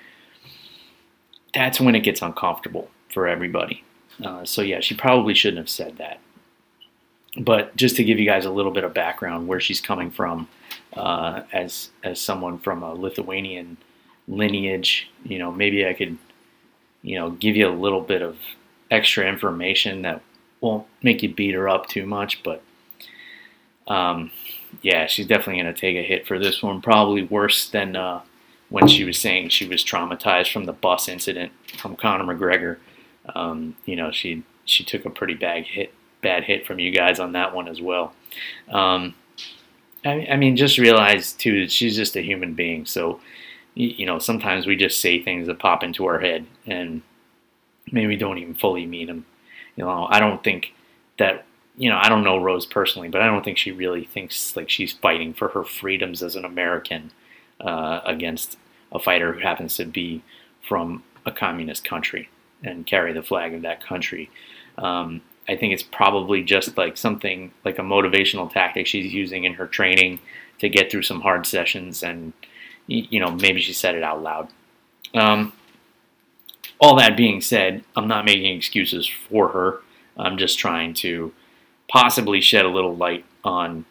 that's 1.53 1.81
when 1.81 1.95
it 1.95 2.01
gets 2.01 2.21
uncomfortable 2.21 2.89
for 3.09 3.27
everybody. 3.27 3.83
Uh, 4.23 4.45
so 4.45 4.61
yeah, 4.61 4.81
she 4.81 4.93
probably 4.95 5.33
shouldn't 5.33 5.57
have 5.57 5.69
said 5.69 5.97
that. 5.97 6.19
But 7.37 7.75
just 7.75 7.95
to 7.95 8.03
give 8.03 8.19
you 8.19 8.25
guys 8.25 8.45
a 8.45 8.51
little 8.51 8.71
bit 8.71 8.83
of 8.83 8.93
background 8.93 9.47
where 9.47 9.59
she's 9.59 9.79
coming 9.79 10.11
from, 10.11 10.47
uh, 10.93 11.43
as 11.53 11.89
as 12.03 12.19
someone 12.19 12.57
from 12.59 12.83
a 12.83 12.93
Lithuanian 12.93 13.77
lineage, 14.27 15.09
you 15.23 15.39
know, 15.39 15.51
maybe 15.51 15.87
I 15.87 15.93
could, 15.93 16.17
you 17.03 17.17
know, 17.17 17.31
give 17.31 17.55
you 17.55 17.67
a 17.67 17.71
little 17.71 18.01
bit 18.01 18.21
of 18.21 18.37
extra 18.89 19.25
information 19.27 20.01
that 20.01 20.21
won't 20.59 20.85
make 21.01 21.23
you 21.23 21.33
beat 21.33 21.55
her 21.55 21.67
up 21.67 21.87
too 21.87 22.05
much, 22.05 22.43
but 22.43 22.61
um, 23.87 24.31
yeah, 24.81 25.07
she's 25.07 25.27
definitely 25.27 25.61
going 25.61 25.73
to 25.73 25.79
take 25.79 25.97
a 25.97 26.03
hit 26.03 26.27
for 26.27 26.39
this 26.39 26.61
one. 26.61 26.81
Probably 26.81 27.23
worse 27.23 27.67
than 27.69 27.95
uh, 27.95 28.21
when 28.69 28.87
she 28.87 29.03
was 29.03 29.17
saying 29.17 29.49
she 29.49 29.67
was 29.67 29.83
traumatized 29.83 30.51
from 30.51 30.65
the 30.65 30.73
bus 30.73 31.07
incident 31.07 31.51
from 31.77 31.95
Conor 31.95 32.33
McGregor. 32.33 32.77
Um, 33.35 33.75
you 33.85 33.95
know, 33.95 34.11
she 34.11 34.43
she 34.65 34.83
took 34.83 35.05
a 35.05 35.09
pretty 35.09 35.33
bad 35.33 35.65
hit, 35.65 35.93
bad 36.21 36.43
hit 36.43 36.65
from 36.65 36.79
you 36.79 36.91
guys 36.91 37.19
on 37.19 37.33
that 37.33 37.53
one 37.53 37.67
as 37.67 37.81
well. 37.81 38.13
Um, 38.69 39.15
I, 40.05 40.27
I 40.31 40.35
mean, 40.35 40.55
just 40.55 40.77
realize 40.77 41.33
too 41.33 41.61
that 41.61 41.71
she's 41.71 41.95
just 41.95 42.15
a 42.15 42.21
human 42.21 42.53
being. 42.53 42.85
So, 42.85 43.19
you 43.75 44.05
know, 44.05 44.19
sometimes 44.19 44.67
we 44.67 44.75
just 44.75 44.99
say 44.99 45.21
things 45.21 45.47
that 45.47 45.59
pop 45.59 45.83
into 45.83 46.05
our 46.05 46.19
head, 46.19 46.45
and 46.65 47.01
maybe 47.91 48.15
don't 48.15 48.37
even 48.37 48.53
fully 48.53 48.85
mean 48.85 49.07
them. 49.07 49.25
You 49.75 49.85
know, 49.85 50.07
I 50.09 50.19
don't 50.19 50.43
think 50.43 50.73
that 51.17 51.45
you 51.77 51.89
know, 51.89 51.97
I 51.97 52.09
don't 52.09 52.23
know 52.23 52.37
Rose 52.37 52.65
personally, 52.65 53.07
but 53.07 53.21
I 53.21 53.27
don't 53.27 53.43
think 53.43 53.57
she 53.57 53.71
really 53.71 54.03
thinks 54.03 54.55
like 54.55 54.69
she's 54.69 54.91
fighting 54.91 55.33
for 55.33 55.49
her 55.49 55.63
freedoms 55.63 56.21
as 56.21 56.35
an 56.35 56.45
American 56.45 57.11
uh, 57.61 58.01
against 58.05 58.57
a 58.91 58.99
fighter 58.99 59.33
who 59.33 59.39
happens 59.39 59.77
to 59.77 59.85
be 59.85 60.21
from 60.67 61.03
a 61.25 61.31
communist 61.31 61.83
country 61.83 62.29
and 62.63 62.85
carry 62.85 63.13
the 63.13 63.23
flag 63.23 63.53
of 63.53 63.61
that 63.61 63.83
country. 63.83 64.29
Um, 64.77 65.21
I 65.49 65.55
think 65.55 65.73
it's 65.73 65.83
probably 65.83 66.43
just 66.43 66.77
like 66.77 66.97
something 66.97 67.51
like 67.65 67.79
a 67.79 67.83
motivational 67.83 68.51
tactic 68.51 68.87
she's 68.87 69.13
using 69.13 69.43
in 69.43 69.53
her 69.55 69.67
training 69.67 70.19
to 70.59 70.69
get 70.69 70.91
through 70.91 71.01
some 71.01 71.21
hard 71.21 71.45
sessions, 71.45 72.03
and 72.03 72.33
you 72.87 73.19
know 73.19 73.31
maybe 73.31 73.61
she 73.61 73.73
said 73.73 73.95
it 73.95 74.03
out 74.03 74.21
loud. 74.21 74.49
Um, 75.13 75.53
all 76.81 76.95
that 76.97 77.15
being 77.15 77.41
said, 77.41 77.83
I'm 77.95 78.07
not 78.07 78.25
making 78.25 78.57
excuses 78.57 79.07
for 79.07 79.49
her. 79.49 79.81
I'm 80.17 80.37
just 80.37 80.57
trying 80.57 80.95
to 80.95 81.31
possibly 81.87 82.41
shed 82.41 82.65
a 82.65 82.69
little 82.69 82.95
light 82.95 83.23
on, 83.43 83.85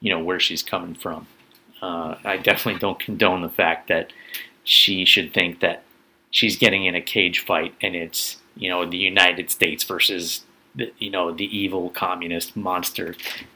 you 0.00 0.12
know, 0.12 0.22
where 0.22 0.38
she's 0.38 0.62
coming 0.62 0.94
from. 0.94 1.26
Uh, 1.82 2.14
I 2.24 2.36
definitely 2.36 2.78
don't 2.78 2.98
condone 2.98 3.42
the 3.42 3.48
fact 3.48 3.88
that 3.88 4.12
she 4.62 5.04
should 5.04 5.34
think 5.34 5.60
that 5.60 5.82
she's 6.30 6.56
getting 6.56 6.84
in 6.84 6.94
a 6.94 7.00
cage 7.00 7.40
fight 7.40 7.74
and 7.80 7.96
it's, 7.96 8.36
you 8.56 8.70
know, 8.70 8.88
the 8.88 8.96
United 8.96 9.50
States 9.50 9.84
versus, 9.84 10.44
you 10.98 11.10
know, 11.10 11.32
the 11.32 11.44
evil 11.56 11.90
communist 11.90 12.56
monster 12.56 13.14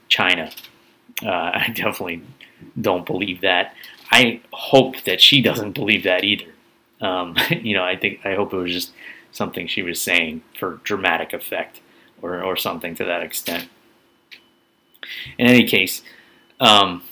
China. 0.08 0.50
Uh, 1.22 1.28
I 1.54 1.72
definitely 1.74 2.22
don't 2.80 3.06
believe 3.06 3.40
that. 3.40 3.74
I 4.10 4.40
hope 4.52 5.02
that 5.04 5.20
she 5.20 5.40
doesn't 5.40 5.72
believe 5.72 6.04
that 6.04 6.24
either. 6.24 6.52
Um, 7.00 7.36
you 7.50 7.74
know, 7.74 7.84
I 7.84 7.96
think 7.96 8.20
I 8.24 8.34
hope 8.34 8.52
it 8.52 8.56
was 8.56 8.72
just 8.72 8.92
something 9.32 9.66
she 9.66 9.82
was 9.82 10.00
saying 10.00 10.42
for 10.58 10.80
dramatic 10.82 11.32
effect 11.32 11.80
or, 12.20 12.42
or 12.42 12.56
something 12.56 12.94
to 12.96 13.04
that 13.04 13.22
extent. 13.22 13.68
In 15.38 15.46
any 15.46 15.66
case, 15.66 16.02
um, 16.60 17.02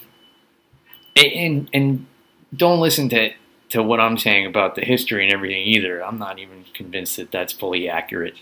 and 1.17 1.69
and 1.73 2.07
don't 2.55 2.81
listen 2.81 3.09
to 3.09 3.31
to 3.71 3.83
what 3.83 4.01
I'm 4.01 4.19
saying 4.19 4.47
about 4.47 4.75
the 4.75 4.83
history 4.83 5.25
and 5.25 5.33
everything 5.33 5.63
either. 5.63 6.05
I'm 6.05 6.19
not 6.19 6.39
even 6.39 6.65
convinced 6.75 7.17
that 7.17 7.31
that's 7.31 7.53
fully 7.53 7.89
accurate. 7.89 8.37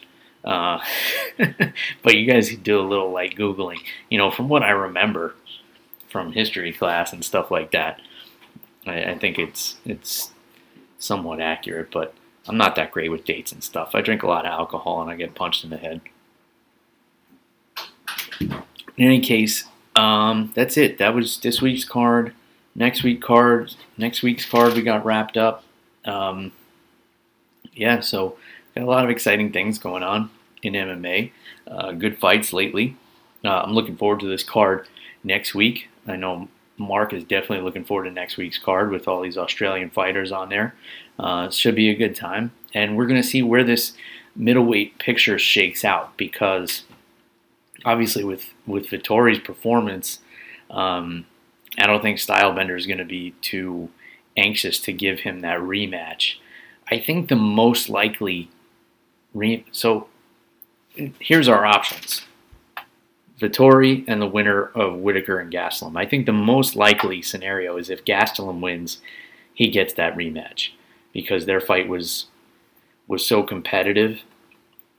Uh, 0.47 0.79
but 2.03 2.15
you 2.17 2.25
guys 2.25 2.55
do 2.57 2.79
a 2.79 2.87
little 2.87 3.11
like 3.11 3.35
googling. 3.35 3.81
You 4.09 4.19
know, 4.19 4.31
from 4.31 4.49
what 4.49 4.63
I 4.63 4.71
remember 4.71 5.35
from 6.09 6.33
history 6.33 6.73
class 6.73 7.13
and 7.13 7.25
stuff 7.25 7.51
like 7.51 7.73
that, 7.73 8.01
I, 8.87 9.03
I 9.03 9.19
think 9.19 9.39
it's 9.39 9.77
it's 9.85 10.31
somewhat 10.99 11.41
accurate. 11.41 11.91
But 11.91 12.15
I'm 12.47 12.57
not 12.57 12.77
that 12.77 12.93
great 12.93 13.11
with 13.11 13.25
dates 13.25 13.51
and 13.51 13.63
stuff. 13.63 13.91
I 13.95 14.01
drink 14.01 14.23
a 14.23 14.29
lot 14.29 14.47
of 14.47 14.53
alcohol 14.53 15.03
and 15.03 15.11
I 15.11 15.17
get 15.17 15.35
punched 15.35 15.65
in 15.65 15.71
the 15.71 15.77
head. 15.79 16.01
In 18.41 19.05
any 19.05 19.21
case, 19.21 19.65
um, 19.97 20.53
that's 20.55 20.77
it. 20.77 20.99
That 20.99 21.15
was 21.15 21.39
this 21.41 21.61
week's 21.61 21.85
card. 21.85 22.33
Next 22.75 23.03
week 23.03 23.21
card. 23.21 23.75
Next 23.99 24.23
week's 24.23 24.47
card 24.47 24.75
we 24.75 24.83
got 24.83 25.05
wrapped 25.05 25.37
up. 25.37 25.65
Um, 26.05 26.53
yeah, 27.75 28.01
so 28.01 28.37
got 28.75 28.85
a 28.85 28.87
lot 28.87 29.05
of 29.05 29.11
exciting 29.11 29.51
things 29.53 29.79
going 29.79 30.03
on 30.05 30.31
in 30.63 30.75
MMA. 30.75 31.33
Uh, 31.67 31.93
good 31.93 32.19
fights 32.19 32.53
lately. 32.53 32.97
Uh, 33.45 33.63
I'm 33.63 33.73
looking 33.73 33.97
forward 33.97 34.21
to 34.21 34.27
this 34.27 34.43
card 34.43 34.89
next 35.23 35.55
week. 35.55 35.89
I 36.07 36.17
know 36.17 36.49
Mark 36.79 37.13
is 37.13 37.25
definitely 37.25 37.65
looking 37.65 37.85
forward 37.85 38.05
to 38.05 38.11
next 38.11 38.37
week's 38.37 38.59
card 38.59 38.91
with 38.91 39.09
all 39.09 39.23
these 39.23 39.39
Australian 39.39 39.91
fighters 39.91 40.33
on 40.33 40.49
there. 40.49 40.75
Uh, 41.19 41.51
should 41.51 41.75
be 41.75 41.89
a 41.89 41.95
good 41.95 42.15
time, 42.15 42.53
and 42.75 42.97
we're 42.97 43.07
going 43.07 43.21
to 43.21 43.27
see 43.27 43.43
where 43.43 43.65
this 43.65 43.95
middleweight 44.35 44.99
picture 44.99 45.39
shakes 45.39 45.83
out 45.85 46.15
because 46.19 46.83
obviously 47.85 48.23
with 48.23 48.51
with 48.67 48.89
Vettori's 48.89 49.39
performance, 49.39 50.21
um, 50.71 51.25
I 51.79 51.87
don't 51.87 52.03
think 52.03 52.19
Stylebender 52.19 52.77
is 52.77 52.87
going 52.87 52.99
to 52.99 53.05
be 53.05 53.33
too 53.41 53.89
anxious 54.37 54.79
to 54.81 54.93
give 54.93 55.21
him 55.21 55.41
that 55.41 55.59
rematch. 55.61 56.35
I 56.91 56.99
think 56.99 57.29
the 57.29 57.37
most 57.37 57.89
likely 57.89 58.51
re- 59.33 59.65
so 59.73 60.09
here's 61.21 61.49
our 61.49 61.65
options. 61.65 62.23
Vettori 63.41 64.05
and 64.09 64.21
the 64.23 64.27
winner 64.27 64.71
of 64.75 64.97
Whittaker 64.97 65.39
and 65.39 65.53
Gastelum. 65.53 65.97
I 65.97 66.07
think 66.07 66.25
the 66.25 66.33
most 66.33 66.75
likely 66.75 67.21
scenario 67.21 67.77
is 67.77 67.91
if 67.91 68.05
Gastelum 68.05 68.61
wins, 68.61 68.99
he 69.53 69.69
gets 69.69 69.93
that 69.95 70.17
rematch 70.17 70.71
because 71.13 71.47
their 71.47 71.61
fight 71.61 71.89
was 71.89 72.27
was 73.09 73.27
so 73.27 73.43
competitive 73.43 74.23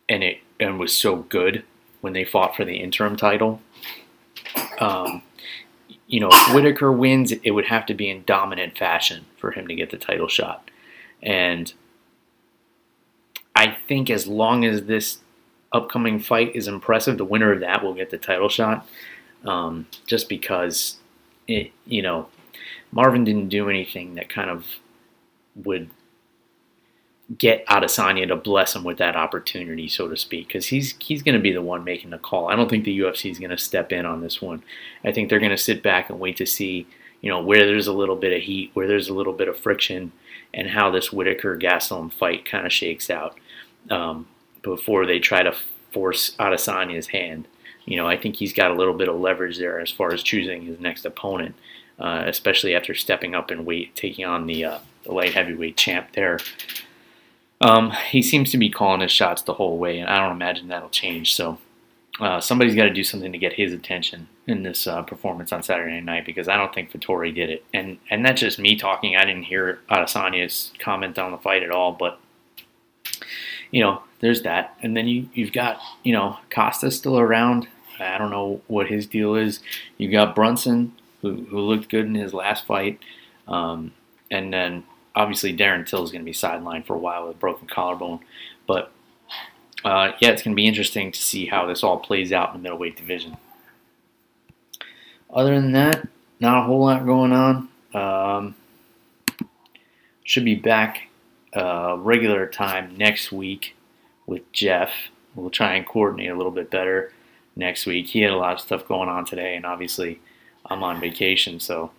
and 0.07 0.23
it 0.23 0.37
and 0.59 0.79
was 0.79 0.95
so 0.95 1.17
good 1.17 1.63
when 2.01 2.13
they 2.13 2.23
fought 2.23 2.55
for 2.55 2.63
the 2.63 2.77
interim 2.77 3.15
title. 3.15 3.61
Um, 4.79 5.23
you 6.07 6.19
know, 6.19 6.29
if 6.31 6.53
Whittaker 6.53 6.91
wins, 6.91 7.31
it 7.31 7.51
would 7.51 7.65
have 7.65 7.85
to 7.87 7.93
be 7.93 8.09
in 8.09 8.23
dominant 8.23 8.77
fashion 8.77 9.25
for 9.37 9.51
him 9.51 9.67
to 9.67 9.75
get 9.75 9.89
the 9.89 9.97
title 9.97 10.27
shot. 10.27 10.69
And 11.21 11.73
I 13.55 13.75
think 13.87 14.09
as 14.09 14.27
long 14.27 14.63
as 14.63 14.83
this 14.83 15.19
upcoming 15.71 16.19
fight 16.19 16.55
is 16.55 16.67
impressive, 16.67 17.17
the 17.17 17.25
winner 17.25 17.51
of 17.51 17.59
that 17.61 17.83
will 17.83 17.93
get 17.93 18.09
the 18.09 18.17
title 18.17 18.49
shot. 18.49 18.87
Um, 19.45 19.87
just 20.05 20.27
because, 20.29 20.97
it, 21.47 21.71
you 21.85 22.01
know, 22.01 22.27
Marvin 22.91 23.23
didn't 23.23 23.49
do 23.49 23.69
anything 23.69 24.15
that 24.15 24.29
kind 24.29 24.49
of 24.49 24.65
would 25.55 25.89
get 27.37 27.65
Adesanya 27.67 28.27
to 28.27 28.35
bless 28.35 28.75
him 28.75 28.83
with 28.83 28.97
that 28.99 29.15
opportunity, 29.15 29.87
so 29.87 30.07
to 30.07 30.15
speak, 30.15 30.47
because 30.47 30.67
he's 30.67 30.95
he's 30.99 31.23
going 31.23 31.35
to 31.35 31.41
be 31.41 31.51
the 31.51 31.61
one 31.61 31.83
making 31.83 32.11
the 32.11 32.17
call. 32.17 32.47
I 32.47 32.55
don't 32.55 32.69
think 32.69 32.85
the 32.85 32.99
UFC 32.99 33.29
is 33.29 33.39
going 33.39 33.51
to 33.51 33.57
step 33.57 33.91
in 33.91 34.05
on 34.05 34.21
this 34.21 34.41
one. 34.41 34.63
I 35.03 35.11
think 35.11 35.29
they're 35.29 35.39
going 35.39 35.51
to 35.51 35.57
sit 35.57 35.83
back 35.83 36.09
and 36.09 36.19
wait 36.19 36.37
to 36.37 36.45
see, 36.45 36.87
you 37.21 37.29
know, 37.29 37.41
where 37.41 37.65
there's 37.65 37.87
a 37.87 37.93
little 37.93 38.15
bit 38.15 38.33
of 38.33 38.43
heat, 38.43 38.71
where 38.73 38.87
there's 38.87 39.09
a 39.09 39.13
little 39.13 39.33
bit 39.33 39.49
of 39.49 39.57
friction, 39.59 40.13
and 40.53 40.69
how 40.69 40.89
this 40.89 41.11
Whittaker 41.11 41.57
Gastelum 41.57 42.11
fight 42.11 42.45
kind 42.45 42.65
of 42.65 42.71
shakes 42.71 43.09
out 43.09 43.37
um, 43.89 44.27
before 44.61 45.05
they 45.05 45.19
try 45.19 45.43
to 45.43 45.55
force 45.91 46.35
Adesanya's 46.39 47.07
hand. 47.07 47.47
You 47.85 47.97
know, 47.97 48.07
I 48.07 48.17
think 48.17 48.35
he's 48.35 48.53
got 48.53 48.71
a 48.71 48.75
little 48.75 48.93
bit 48.93 49.07
of 49.07 49.19
leverage 49.19 49.57
there 49.57 49.79
as 49.79 49.91
far 49.91 50.13
as 50.13 50.21
choosing 50.21 50.63
his 50.63 50.79
next 50.79 51.05
opponent, 51.05 51.55
uh, 51.99 52.23
especially 52.25 52.75
after 52.75 52.93
stepping 52.93 53.33
up 53.33 53.49
in 53.51 53.65
weight, 53.65 53.95
taking 53.95 54.25
on 54.25 54.45
the, 54.45 54.65
uh, 54.65 54.79
the 55.03 55.13
light 55.13 55.33
heavyweight 55.33 55.77
champ 55.77 56.09
there. 56.13 56.39
Um, 57.61 57.91
he 58.09 58.21
seems 58.21 58.51
to 58.51 58.57
be 58.57 58.69
calling 58.69 59.01
his 59.01 59.11
shots 59.11 59.41
the 59.41 59.53
whole 59.53 59.77
way, 59.77 59.99
and 59.99 60.09
I 60.09 60.19
don't 60.19 60.35
imagine 60.35 60.67
that'll 60.67 60.89
change. 60.89 61.33
So 61.33 61.57
uh, 62.19 62.41
somebody's 62.41 62.75
got 62.75 62.83
to 62.83 62.93
do 62.93 63.03
something 63.03 63.31
to 63.31 63.37
get 63.37 63.53
his 63.53 63.73
attention 63.73 64.27
in 64.47 64.63
this 64.63 64.87
uh, 64.87 65.01
performance 65.03 65.51
on 65.51 65.61
Saturday 65.61 66.01
night 66.01 66.25
because 66.25 66.47
I 66.47 66.57
don't 66.57 66.73
think 66.73 66.91
Vettori 66.91 67.33
did 67.33 67.49
it. 67.49 67.65
And 67.73 67.97
and 68.09 68.25
that's 68.25 68.41
just 68.41 68.59
me 68.59 68.75
talking. 68.75 69.15
I 69.15 69.25
didn't 69.25 69.43
hear 69.43 69.79
Adesanya's 69.89 70.71
comment 70.79 71.19
on 71.19 71.31
the 71.31 71.37
fight 71.37 71.63
at 71.63 71.71
all, 71.71 71.91
but 71.91 72.19
you 73.71 73.81
know, 73.81 74.01
there's 74.19 74.41
that. 74.43 74.77
And 74.81 74.95
then 74.95 75.07
you 75.07 75.29
you've 75.33 75.53
got 75.53 75.79
you 76.03 76.13
know 76.13 76.37
Costa 76.49 76.91
still 76.91 77.19
around. 77.19 77.67
I 77.99 78.17
don't 78.17 78.31
know 78.31 78.61
what 78.67 78.87
his 78.87 79.07
deal 79.07 79.35
is. 79.35 79.59
You've 79.97 80.11
got 80.11 80.35
Brunson 80.35 80.93
who 81.21 81.45
who 81.45 81.59
looked 81.59 81.89
good 81.89 82.05
in 82.05 82.15
his 82.15 82.33
last 82.33 82.65
fight, 82.65 82.99
um, 83.47 83.91
and 84.29 84.53
then 84.53 84.83
obviously 85.15 85.55
Darren 85.55 85.85
Till 85.87 86.03
is 86.03 86.11
going 86.11 86.21
to 86.21 86.25
be 86.25 86.33
sidelined 86.33 86.85
for 86.85 86.95
a 86.95 86.99
while 86.99 87.27
with 87.27 87.35
a 87.35 87.39
broken 87.39 87.67
collarbone, 87.67 88.19
but 88.67 88.91
uh, 89.83 90.11
yeah, 90.19 90.29
it's 90.29 90.43
going 90.43 90.55
to 90.55 90.59
be 90.59 90.67
interesting 90.67 91.11
to 91.11 91.19
see 91.19 91.45
how 91.45 91.65
this 91.65 91.83
all 91.83 91.97
plays 91.97 92.31
out 92.31 92.49
in 92.49 92.57
the 92.57 92.63
middleweight 92.63 92.97
division. 92.97 93.37
Other 95.29 95.55
than 95.55 95.71
that, 95.73 96.07
not 96.39 96.59
a 96.59 96.61
whole 96.63 96.85
lot 96.85 97.05
going 97.05 97.31
on. 97.31 97.69
Um, 97.93 98.55
should 100.23 100.45
be 100.45 100.55
back 100.55 101.06
regular 101.99 102.47
time 102.47 102.95
next 102.97 103.31
week 103.31 103.75
with 104.25 104.51
Jeff. 104.51 104.91
We'll 105.35 105.49
try 105.49 105.75
and 105.75 105.85
coordinate 105.85 106.31
a 106.31 106.35
little 106.35 106.51
bit 106.51 106.69
better 106.69 107.11
next 107.55 107.85
week. 107.85 108.07
He 108.07 108.21
had 108.21 108.31
a 108.31 108.37
lot 108.37 108.53
of 108.53 108.59
stuff 108.59 108.87
going 108.87 109.09
on 109.09 109.25
today, 109.25 109.55
and 109.55 109.65
obviously 109.65 110.19
I'm 110.65 110.83
on 110.83 110.99
vacation. 110.99 111.59
So 111.59 111.91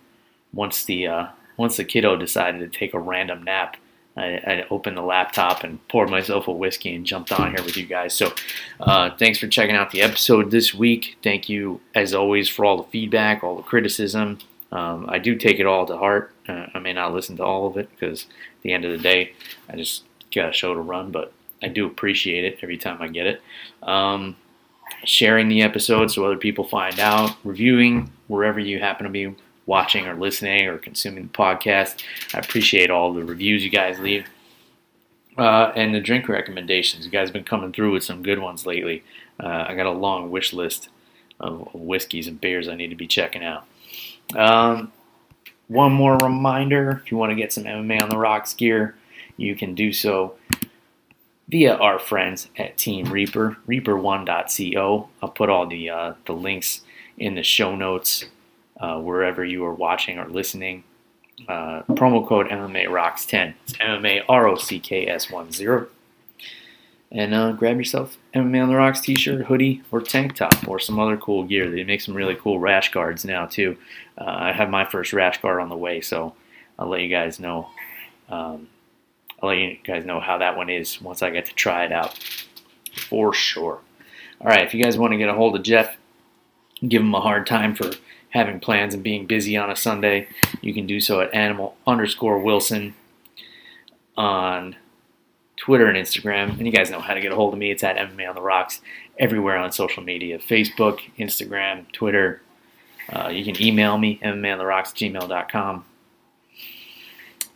once 0.53 0.85
the 0.85 1.07
uh, 1.07 1.27
once 1.57 1.77
the 1.77 1.83
kiddo 1.83 2.15
decided 2.15 2.59
to 2.59 2.79
take 2.79 2.93
a 2.93 2.99
random 2.99 3.43
nap, 3.43 3.77
I, 4.15 4.41
I, 4.45 4.65
opened 4.69 4.97
the 4.97 5.01
laptop 5.01 5.63
and 5.63 5.85
poured 5.87 6.09
myself 6.09 6.47
a 6.47 6.51
whiskey 6.51 6.95
and 6.95 7.05
jumped 7.05 7.31
on 7.31 7.53
here 7.53 7.63
with 7.63 7.77
you 7.77 7.85
guys. 7.85 8.13
So 8.13 8.33
uh, 8.79 9.11
thanks 9.17 9.39
for 9.39 9.47
checking 9.47 9.75
out 9.75 9.91
the 9.91 10.01
episode 10.01 10.51
this 10.51 10.73
week. 10.73 11.17
Thank 11.23 11.49
you 11.49 11.81
as 11.93 12.13
always 12.13 12.49
for 12.49 12.65
all 12.65 12.77
the 12.77 12.89
feedback, 12.89 13.43
all 13.43 13.55
the 13.55 13.63
criticism. 13.63 14.39
Um, 14.71 15.05
I 15.09 15.17
do 15.19 15.35
take 15.35 15.59
it 15.59 15.65
all 15.65 15.85
to 15.85 15.97
heart. 15.97 16.33
Uh, 16.47 16.67
I 16.73 16.79
may 16.79 16.93
not 16.93 17.13
listen 17.13 17.37
to 17.37 17.43
all 17.43 17.67
of 17.67 17.77
it 17.77 17.89
because 17.91 18.23
at 18.23 18.61
the 18.61 18.73
end 18.73 18.85
of 18.85 18.91
the 18.91 18.97
day, 18.97 19.33
I 19.67 19.75
just 19.75 20.03
got 20.33 20.49
a 20.49 20.53
show 20.53 20.73
to 20.73 20.79
run, 20.79 21.11
but 21.11 21.33
I 21.63 21.67
do 21.67 21.87
appreciate 21.87 22.43
it 22.43 22.59
every 22.61 22.77
time 22.77 23.01
I 23.01 23.07
get 23.07 23.27
it. 23.27 23.41
Um, 23.81 24.35
sharing 25.03 25.47
the 25.47 25.61
episode 25.61 26.11
so 26.11 26.25
other 26.25 26.37
people 26.37 26.63
find 26.63 26.99
out, 26.99 27.35
reviewing 27.43 28.11
wherever 28.27 28.59
you 28.59 28.79
happen 28.79 29.05
to 29.05 29.09
be 29.11 29.35
watching 29.65 30.07
or 30.07 30.15
listening 30.15 30.67
or 30.67 30.77
consuming 30.77 31.23
the 31.23 31.29
podcast. 31.29 32.03
I 32.33 32.39
appreciate 32.39 32.89
all 32.89 33.13
the 33.13 33.23
reviews 33.23 33.63
you 33.63 33.69
guys 33.69 33.99
leave. 33.99 34.25
Uh, 35.37 35.71
and 35.75 35.95
the 35.95 36.01
drink 36.01 36.27
recommendations. 36.27 37.05
You 37.05 37.11
guys 37.11 37.29
have 37.29 37.33
been 37.33 37.43
coming 37.45 37.71
through 37.71 37.93
with 37.93 38.03
some 38.03 38.23
good 38.23 38.39
ones 38.39 38.65
lately. 38.65 39.03
Uh, 39.41 39.65
I 39.69 39.75
got 39.75 39.85
a 39.85 39.91
long 39.91 40.31
wish 40.31 40.51
list 40.51 40.89
of 41.39 41.69
whiskeys 41.73 42.27
and 42.27 42.41
beers 42.41 42.67
I 42.67 42.75
need 42.75 42.89
to 42.89 42.95
be 42.95 43.07
checking 43.07 43.43
out. 43.43 43.65
Um, 44.35 44.91
one 45.67 45.93
more 45.93 46.17
reminder 46.17 47.01
if 47.03 47.11
you 47.11 47.17
want 47.17 47.31
to 47.31 47.35
get 47.35 47.53
some 47.53 47.63
MMA 47.63 48.01
on 48.01 48.09
the 48.09 48.17
Rocks 48.17 48.53
gear, 48.53 48.95
you 49.37 49.55
can 49.55 49.75
do 49.75 49.93
so 49.93 50.35
via 51.47 51.75
our 51.75 51.99
friends 51.99 52.47
at 52.57 52.77
Team 52.77 53.05
Reaper, 53.05 53.57
reaper1.co. 53.67 55.09
I'll 55.21 55.29
put 55.29 55.49
all 55.49 55.67
the, 55.67 55.89
uh, 55.89 56.13
the 56.25 56.33
links 56.33 56.81
in 57.17 57.35
the 57.35 57.43
show 57.43 57.75
notes 57.75 58.25
uh, 58.79 58.99
wherever 58.99 59.43
you 59.43 59.63
are 59.65 59.73
watching 59.73 60.17
or 60.17 60.27
listening. 60.27 60.83
Uh, 61.47 61.83
promo 61.89 62.27
code 62.27 62.47
MMA 62.47 62.89
Rocks 62.89 63.25
10. 63.25 63.53
It's 63.63 63.73
MMA 63.73 64.23
R 64.27 64.47
O 64.47 64.55
C 64.55 64.79
K 64.79 65.07
S 65.07 65.31
1 65.31 65.51
0 65.51 65.87
and 67.11 67.33
uh, 67.33 67.51
grab 67.53 67.77
yourself 67.77 68.17
MMA 68.35 68.61
on 68.61 68.69
the 68.69 68.75
Rocks 68.75 69.01
t-shirt, 69.01 69.45
hoodie, 69.45 69.81
or 69.91 70.01
tank 70.01 70.35
top, 70.35 70.67
or 70.67 70.79
some 70.79 70.99
other 70.99 71.17
cool 71.17 71.43
gear. 71.43 71.69
They 71.69 71.83
make 71.83 72.01
some 72.01 72.13
really 72.13 72.35
cool 72.35 72.59
rash 72.59 72.91
guards 72.91 73.25
now 73.25 73.47
too. 73.47 73.77
Uh, 74.19 74.25
I 74.27 74.51
have 74.51 74.69
my 74.69 74.85
first 74.85 75.13
rash 75.13 75.41
guard 75.41 75.61
on 75.61 75.69
the 75.69 75.77
way, 75.77 76.01
so 76.01 76.33
I'll 76.77 76.89
let 76.89 77.01
you 77.01 77.09
guys 77.09 77.39
know. 77.39 77.69
Um, 78.29 78.67
I'll 79.41 79.49
let 79.49 79.57
you 79.57 79.77
guys 79.83 80.05
know 80.05 80.19
how 80.19 80.37
that 80.39 80.57
one 80.57 80.69
is 80.69 81.01
once 81.01 81.23
I 81.23 81.29
get 81.29 81.45
to 81.45 81.53
try 81.53 81.85
it 81.85 81.91
out, 81.91 82.17
for 83.07 83.33
sure. 83.33 83.79
All 84.41 84.47
right, 84.47 84.65
if 84.65 84.73
you 84.73 84.83
guys 84.83 84.97
want 84.97 85.11
to 85.13 85.17
get 85.17 85.29
a 85.29 85.33
hold 85.33 85.55
of 85.55 85.63
Jeff, 85.63 85.97
give 86.87 87.01
him 87.01 87.15
a 87.15 87.21
hard 87.21 87.47
time 87.47 87.75
for 87.75 87.91
having 88.29 88.59
plans 88.59 88.93
and 88.93 89.03
being 89.03 89.25
busy 89.25 89.57
on 89.57 89.71
a 89.71 89.75
Sunday, 89.75 90.27
you 90.61 90.73
can 90.73 90.85
do 90.85 90.99
so 90.99 91.21
at 91.21 91.33
animal 91.33 91.75
underscore 91.87 92.39
Wilson 92.39 92.93
on 94.15 94.75
Twitter 95.57 95.87
and 95.87 95.97
Instagram. 95.97 96.51
And 96.51 96.65
you 96.65 96.71
guys 96.71 96.91
know 96.91 96.99
how 96.99 97.13
to 97.13 97.21
get 97.21 97.31
a 97.31 97.35
hold 97.35 97.53
of 97.53 97.59
me. 97.59 97.71
It's 97.71 97.83
at 97.83 97.97
MMA 97.97 98.29
on 98.29 98.35
the 98.35 98.41
Rocks 98.41 98.81
everywhere 99.17 99.57
on 99.57 99.71
social 99.71 100.03
media 100.03 100.37
Facebook, 100.37 100.99
Instagram, 101.17 101.91
Twitter. 101.91 102.41
Uh, 103.11 103.29
you 103.29 103.43
can 103.43 103.61
email 103.61 103.97
me, 103.97 104.19
MMAonTheRocks, 104.23 104.93
gmail.com. 104.93 105.85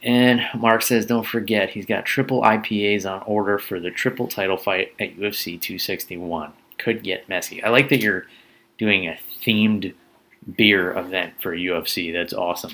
And 0.01 0.41
Mark 0.55 0.81
says, 0.81 1.05
don't 1.05 1.25
forget, 1.25 1.69
he's 1.69 1.85
got 1.85 2.05
triple 2.05 2.41
IPAs 2.41 3.09
on 3.09 3.23
order 3.25 3.57
for 3.57 3.79
the 3.79 3.89
triple 3.89 4.27
title 4.27 4.57
fight 4.57 4.93
at 4.99 5.17
UFC 5.17 5.59
261. 5.59 6.51
Could 6.77 7.03
get 7.03 7.29
messy. 7.29 7.63
I 7.63 7.69
like 7.69 7.89
that 7.89 8.01
you're 8.01 8.25
doing 8.77 9.07
a 9.07 9.17
themed 9.45 9.93
beer 10.57 10.97
event 10.97 11.33
for 11.41 11.55
UFC. 11.55 12.11
That's 12.11 12.33
awesome. 12.33 12.71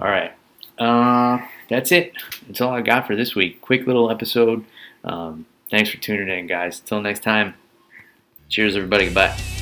All 0.00 0.08
right. 0.08 0.32
Uh, 0.78 1.38
that's 1.68 1.92
it. 1.92 2.14
That's 2.46 2.60
all 2.60 2.72
I 2.72 2.80
got 2.80 3.06
for 3.06 3.14
this 3.14 3.34
week. 3.34 3.60
Quick 3.60 3.86
little 3.86 4.10
episode. 4.10 4.64
Um, 5.04 5.46
thanks 5.70 5.90
for 5.90 5.98
tuning 5.98 6.28
in, 6.28 6.46
guys. 6.46 6.80
Until 6.80 7.02
next 7.02 7.22
time, 7.22 7.54
cheers, 8.48 8.74
everybody. 8.74 9.04
Goodbye. 9.04 9.57